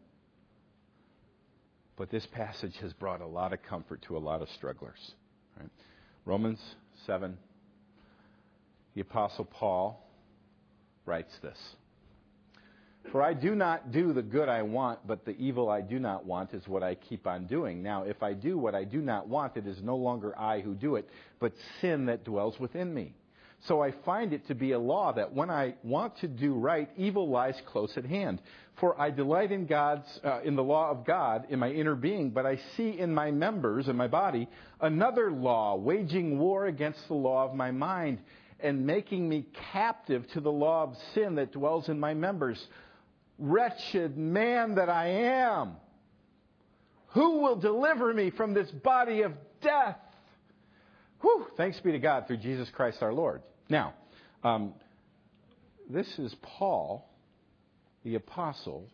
But 2.00 2.10
this 2.10 2.26
passage 2.28 2.78
has 2.78 2.94
brought 2.94 3.20
a 3.20 3.28
lot 3.28 3.52
of 3.52 3.62
comfort 3.62 4.02
to 4.04 4.16
a 4.16 4.20
lot 4.20 4.42
of 4.42 4.48
strugglers. 4.52 5.12
Right? 5.60 5.70
Romans 6.24 6.60
7, 7.06 7.38
the 8.96 9.02
Apostle 9.02 9.44
Paul 9.44 10.10
writes 11.06 11.34
this. 11.44 11.58
For 13.12 13.22
I 13.22 13.34
do 13.34 13.54
not 13.54 13.92
do 13.92 14.14
the 14.14 14.22
good 14.22 14.48
I 14.48 14.62
want, 14.62 15.06
but 15.06 15.26
the 15.26 15.36
evil 15.38 15.70
I 15.70 15.82
do 15.82 16.00
not 16.00 16.26
want 16.26 16.54
is 16.54 16.66
what 16.70 16.84
I 16.84 16.96
keep 16.96 17.28
on 17.28 17.48
doing. 17.48 17.84
Now, 17.84 18.04
if 18.04 18.24
I 18.24 18.32
do 18.32 18.58
what 18.58 18.76
I 18.76 18.86
do 18.86 19.02
not 19.02 19.28
want, 19.28 19.58
it 19.58 19.68
is 19.68 19.82
no 19.84 19.98
longer 19.98 20.38
I 20.40 20.62
who 20.62 20.76
do 20.76 20.96
it, 20.96 21.10
but 21.42 21.52
sin 21.82 22.06
that 22.06 22.24
dwells 22.24 22.58
within 22.62 22.94
me. 22.94 23.14
So 23.68 23.82
I 23.82 23.92
find 24.06 24.32
it 24.32 24.48
to 24.48 24.56
be 24.56 24.72
a 24.72 24.80
law 24.80 25.12
that 25.12 25.34
when 25.34 25.50
I 25.50 25.76
want 25.84 26.18
to 26.20 26.30
do 26.30 26.54
right, 26.54 26.90
evil 26.96 27.28
lies 27.28 27.62
close 27.66 27.92
at 27.98 28.06
hand. 28.06 28.42
For 28.80 29.00
I 29.00 29.12
delight 29.12 29.52
in 29.52 29.66
God's, 29.66 30.08
uh, 30.24 30.40
in 30.42 30.56
the 30.56 30.64
law 30.64 30.90
of 30.90 31.06
God 31.06 31.48
in 31.50 31.60
my 31.60 31.70
inner 31.70 31.96
being, 31.96 32.30
but 32.30 32.46
I 32.46 32.60
see 32.78 32.98
in 32.98 33.14
my 33.14 33.30
members, 33.30 33.88
in 33.88 33.96
my 33.96 34.08
body, 34.08 34.48
another 34.80 35.32
law, 35.32 35.76
waging 35.76 36.40
war 36.40 36.68
against 36.68 37.06
the 37.08 37.14
law 37.14 37.46
of 37.46 37.56
my 37.56 37.72
mind, 37.72 38.20
and 38.62 38.86
making 38.86 39.28
me 39.28 39.46
captive 39.72 40.26
to 40.32 40.40
the 40.40 40.52
law 40.52 40.84
of 40.84 40.98
sin 41.14 41.36
that 41.36 41.52
dwells 41.52 41.90
in 41.90 42.00
my 42.00 42.14
members. 42.14 42.68
Wretched 43.38 44.18
man 44.18 44.76
that 44.76 44.90
I 44.90 45.08
am! 45.08 45.76
Who 47.14 47.40
will 47.40 47.56
deliver 47.56 48.14
me 48.14 48.30
from 48.30 48.54
this 48.54 48.70
body 48.70 49.24
of 49.24 49.34
death? 49.62 49.98
Whew, 51.22 51.48
thanks 51.58 51.80
be 51.80 51.92
to 51.92 52.00
God 52.00 52.28
through 52.28 52.38
Jesus 52.38 52.70
Christ 52.70 53.02
our 53.02 53.14
Lord. 53.14 53.42
Now, 53.68 53.94
um, 54.44 54.74
this 55.90 56.08
is 56.20 56.34
Paul, 56.42 57.09
the 58.04 58.16
apostle, 58.16 58.88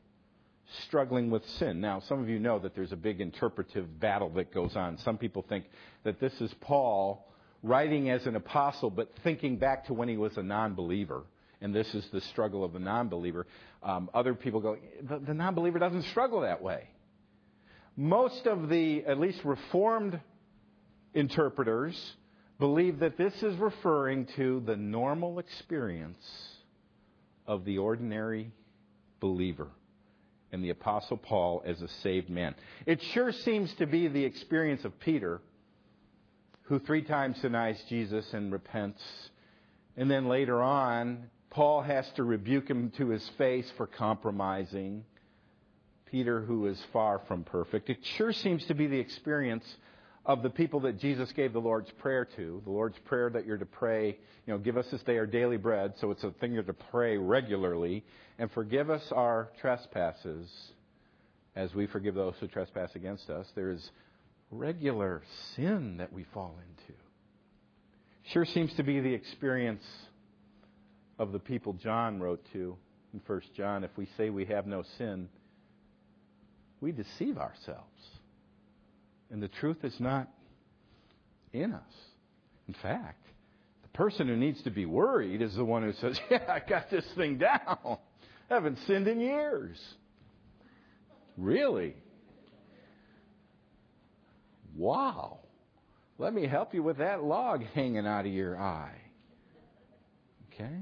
struggling 0.86 1.30
with 1.30 1.46
sin. 1.60 1.80
Now, 1.80 2.02
some 2.08 2.22
of 2.22 2.30
you 2.30 2.40
know 2.40 2.60
that 2.60 2.76
there's 2.76 2.92
a 2.92 2.98
big 2.98 3.22
interpretive 3.22 4.00
battle 4.00 4.30
that 4.32 4.54
goes 4.54 4.76
on. 4.76 4.98
Some 5.00 5.18
people 5.18 5.46
think 5.48 5.66
that 6.04 6.20
this 6.20 6.34
is 6.42 6.54
Paul 6.62 7.28
writing 7.64 8.10
as 8.10 8.26
an 8.26 8.36
apostle, 8.36 8.90
but 8.90 9.12
thinking 9.24 9.58
back 9.58 9.86
to 9.86 9.94
when 9.94 10.08
he 10.08 10.18
was 10.18 10.38
a 10.38 10.44
non 10.44 10.74
believer 10.74 11.24
and 11.62 11.74
this 11.74 11.94
is 11.96 12.06
the 12.12 12.22
struggle 12.22 12.64
of 12.64 12.74
the 12.74 12.80
non 12.80 13.10
believer. 13.10 13.48
Um, 13.82 14.10
other 14.14 14.34
people 14.34 14.60
go, 14.60 14.78
the, 15.02 15.20
the 15.20 15.34
non 15.34 15.56
believer 15.56 15.80
doesn't 15.80 16.04
struggle 16.04 16.42
that 16.42 16.62
way. 16.62 16.90
Most 17.98 18.46
of 18.46 18.70
the, 18.70 19.04
at 19.06 19.20
least 19.20 19.44
Reformed 19.44 20.20
interpreters, 21.14 21.98
believe 22.60 23.00
that 23.00 23.18
this 23.18 23.34
is 23.42 23.58
referring 23.58 24.28
to 24.36 24.62
the 24.66 24.76
normal 24.76 25.40
experience 25.40 26.24
of 27.48 27.64
the 27.66 27.78
ordinary 27.78 28.52
believer 29.26 29.70
and 30.52 30.64
the 30.64 30.70
Apostle 30.70 31.18
Paul 31.18 31.64
as 31.66 31.82
a 31.82 31.88
saved 32.04 32.30
man. 32.30 32.54
It 32.86 33.02
sure 33.02 33.32
seems 33.32 33.74
to 33.76 33.88
be 33.88 34.08
the 34.08 34.24
experience 34.24 34.86
of 34.86 35.00
Peter, 35.00 35.42
who 36.64 36.78
three 36.78 37.02
times 37.02 37.42
denies 37.42 37.82
Jesus 37.90 38.34
and 38.34 38.52
repents. 38.52 39.02
And 39.98 40.12
then 40.12 40.28
later 40.28 40.62
on, 40.62 41.32
Paul 41.50 41.82
has 41.82 42.08
to 42.18 42.24
rebuke 42.24 42.70
him 42.70 42.92
to 42.98 43.10
his 43.10 43.28
face 43.38 43.70
for 43.78 43.88
compromising. 43.88 45.04
Peter, 46.06 46.42
who 46.42 46.68
is 46.68 46.80
far 46.94 47.20
from 47.28 47.44
perfect. 47.44 47.90
It 47.90 47.98
sure 48.18 48.32
seems 48.32 48.64
to 48.68 48.76
be 48.76 48.86
the 48.86 49.00
experience 49.00 49.66
of 50.26 50.42
the 50.42 50.50
people 50.50 50.80
that 50.82 51.00
Jesus 51.00 51.32
gave 51.34 51.54
the 51.54 51.62
Lord's 51.62 51.92
Prayer 51.92 52.26
to. 52.36 52.62
The 52.64 52.72
Lord's 52.72 52.98
Prayer 53.06 53.30
that 53.30 53.46
you're 53.46 53.58
to 53.58 53.66
pray, 53.66 54.18
you 54.46 54.54
know, 54.54 54.58
give 54.58 54.78
us 54.78 54.88
this 54.92 55.04
day 55.04 55.18
our 55.18 55.28
daily 55.28 55.58
bread, 55.58 55.94
so 56.00 56.12
it's 56.12 56.24
a 56.24 56.32
thing 56.32 56.54
you're 56.54 56.64
to 56.64 56.74
pray 56.74 57.18
regularly, 57.18 58.04
and 58.40 58.52
forgive 58.52 58.90
us 58.90 59.04
our 59.12 59.50
trespasses 59.62 60.50
as 61.56 61.74
we 61.74 61.88
forgive 61.88 62.16
those 62.16 62.34
who 62.40 62.48
trespass 62.48 62.96
against 62.96 63.30
us. 63.30 63.48
There 63.56 63.70
is 63.70 63.92
regular 64.52 65.22
sin 65.56 65.98
that 65.98 66.12
we 66.12 66.26
fall 66.34 66.58
into. 66.58 67.00
Sure 68.32 68.46
seems 68.46 68.74
to 68.76 68.84
be 68.84 69.00
the 69.00 69.14
experience 69.14 69.84
of 71.20 71.32
the 71.32 71.40
people 71.40 71.74
John 71.74 72.20
wrote 72.20 72.44
to 72.54 72.76
in 73.14 73.22
1 73.26 73.42
John, 73.56 73.86
if 73.86 73.92
we 73.96 74.08
say 74.18 74.30
we 74.30 74.46
have 74.46 74.68
no 74.68 74.84
sin, 74.98 75.30
we 76.82 76.92
deceive 76.92 77.38
ourselves. 77.38 78.15
And 79.32 79.42
the 79.42 79.48
truth 79.48 79.84
is 79.84 80.00
not 80.00 80.28
in 81.54 81.74
us. 81.74 81.94
In 82.68 82.74
fact, 82.76 83.26
the 83.82 83.90
person 83.90 84.28
who 84.28 84.36
needs 84.36 84.62
to 84.64 84.72
be 84.72 84.86
worried 84.86 85.42
is 85.42 85.56
the 85.56 85.66
one 85.66 85.84
who 85.84 85.94
says, 85.94 86.20
Yeah, 86.30 86.44
I 86.48 86.60
got 86.68 86.90
this 86.90 87.06
thing 87.16 87.38
down. 87.38 87.98
I 88.50 88.54
haven't 88.54 88.80
sinned 88.86 89.08
in 89.08 89.20
years. 89.20 89.78
Really? 91.38 91.96
Wow. 94.76 95.40
Let 96.18 96.34
me 96.34 96.48
help 96.48 96.74
you 96.74 96.84
with 96.84 96.98
that 96.98 97.24
log 97.24 97.64
hanging 97.74 98.08
out 98.08 98.26
of 98.26 98.32
your 98.32 98.58
eye. 98.60 99.02
Okay? 100.54 100.76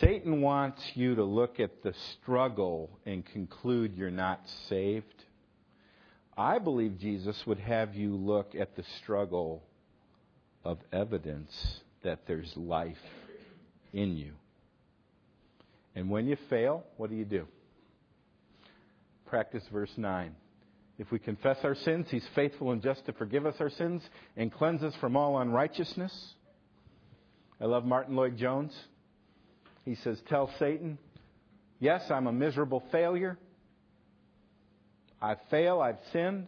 Satan 0.00 0.40
wants 0.40 0.82
you 0.94 1.14
to 1.14 1.24
look 1.24 1.60
at 1.60 1.82
the 1.82 1.94
struggle 2.12 2.90
and 3.06 3.24
conclude 3.24 3.94
you're 3.96 4.10
not 4.10 4.40
saved. 4.68 5.24
I 6.36 6.58
believe 6.58 6.98
Jesus 6.98 7.40
would 7.46 7.58
have 7.60 7.94
you 7.94 8.14
look 8.14 8.54
at 8.54 8.76
the 8.76 8.84
struggle 9.02 9.62
of 10.64 10.78
evidence 10.92 11.50
that 12.04 12.20
there's 12.26 12.52
life 12.56 12.96
in 13.92 14.16
you. 14.16 14.32
And 15.94 16.10
when 16.10 16.26
you 16.26 16.36
fail, 16.50 16.84
what 16.98 17.08
do 17.08 17.16
you 17.16 17.24
do? 17.24 17.46
Practice 19.26 19.62
verse 19.72 19.90
9. 19.96 20.34
If 20.98 21.10
we 21.10 21.18
confess 21.18 21.58
our 21.62 21.74
sins, 21.74 22.06
he's 22.10 22.26
faithful 22.34 22.72
and 22.72 22.82
just 22.82 23.04
to 23.06 23.12
forgive 23.14 23.46
us 23.46 23.56
our 23.60 23.70
sins 23.70 24.02
and 24.36 24.52
cleanse 24.52 24.82
us 24.82 24.94
from 25.00 25.16
all 25.16 25.38
unrighteousness. 25.38 26.12
I 27.60 27.64
love 27.64 27.84
Martyn 27.84 28.16
Lloyd-Jones. 28.16 28.74
He 29.84 29.94
says, 29.96 30.18
Tell 30.28 30.50
Satan, 30.58 30.98
yes, 31.80 32.02
I'm 32.10 32.26
a 32.26 32.32
miserable 32.32 32.82
failure. 32.92 33.38
I 35.20 35.36
fail, 35.50 35.80
I've 35.80 35.98
sinned, 36.12 36.46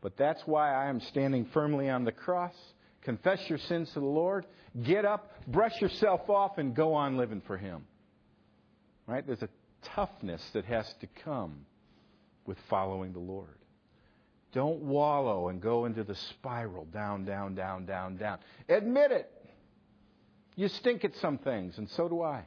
but 0.00 0.16
that's 0.16 0.42
why 0.46 0.74
I 0.74 0.88
am 0.88 1.00
standing 1.00 1.46
firmly 1.52 1.88
on 1.88 2.04
the 2.04 2.12
cross, 2.12 2.54
confess 3.02 3.40
your 3.48 3.58
sins 3.58 3.90
to 3.92 4.00
the 4.00 4.06
Lord, 4.06 4.46
get 4.82 5.04
up, 5.04 5.30
brush 5.46 5.80
yourself 5.80 6.28
off, 6.28 6.58
and 6.58 6.74
go 6.74 6.94
on 6.94 7.16
living 7.16 7.42
for 7.46 7.56
Him. 7.56 7.84
Right? 9.06 9.26
There's 9.26 9.42
a 9.42 9.48
toughness 9.94 10.42
that 10.52 10.64
has 10.64 10.92
to 11.00 11.06
come 11.24 11.66
with 12.46 12.58
following 12.68 13.12
the 13.12 13.18
Lord. 13.18 13.58
Don't 14.52 14.80
wallow 14.80 15.48
and 15.48 15.60
go 15.60 15.84
into 15.84 16.02
the 16.02 16.14
spiral 16.14 16.84
down, 16.86 17.24
down, 17.24 17.54
down, 17.54 17.86
down, 17.86 18.16
down. 18.16 18.38
Admit 18.68 19.12
it. 19.12 19.30
You 20.56 20.68
stink 20.68 21.04
at 21.04 21.14
some 21.16 21.38
things, 21.38 21.78
and 21.78 21.88
so 21.90 22.08
do 22.08 22.22
I. 22.22 22.44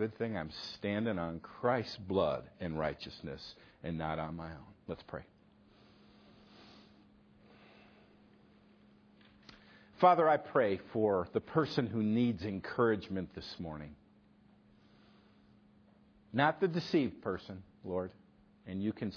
Good 0.00 0.16
thing 0.16 0.34
I'm 0.34 0.50
standing 0.78 1.18
on 1.18 1.40
Christ's 1.40 1.98
blood 1.98 2.44
and 2.58 2.78
righteousness 2.78 3.54
and 3.84 3.98
not 3.98 4.18
on 4.18 4.34
my 4.34 4.46
own. 4.46 4.72
Let's 4.88 5.02
pray. 5.02 5.20
Father, 10.00 10.26
I 10.26 10.38
pray 10.38 10.80
for 10.94 11.28
the 11.34 11.40
person 11.42 11.86
who 11.86 12.02
needs 12.02 12.44
encouragement 12.46 13.34
this 13.34 13.56
morning. 13.58 13.94
Not 16.32 16.62
the 16.62 16.68
deceived 16.68 17.20
person, 17.20 17.62
Lord, 17.84 18.10
and 18.66 18.82
you 18.82 18.94
can 18.94 19.12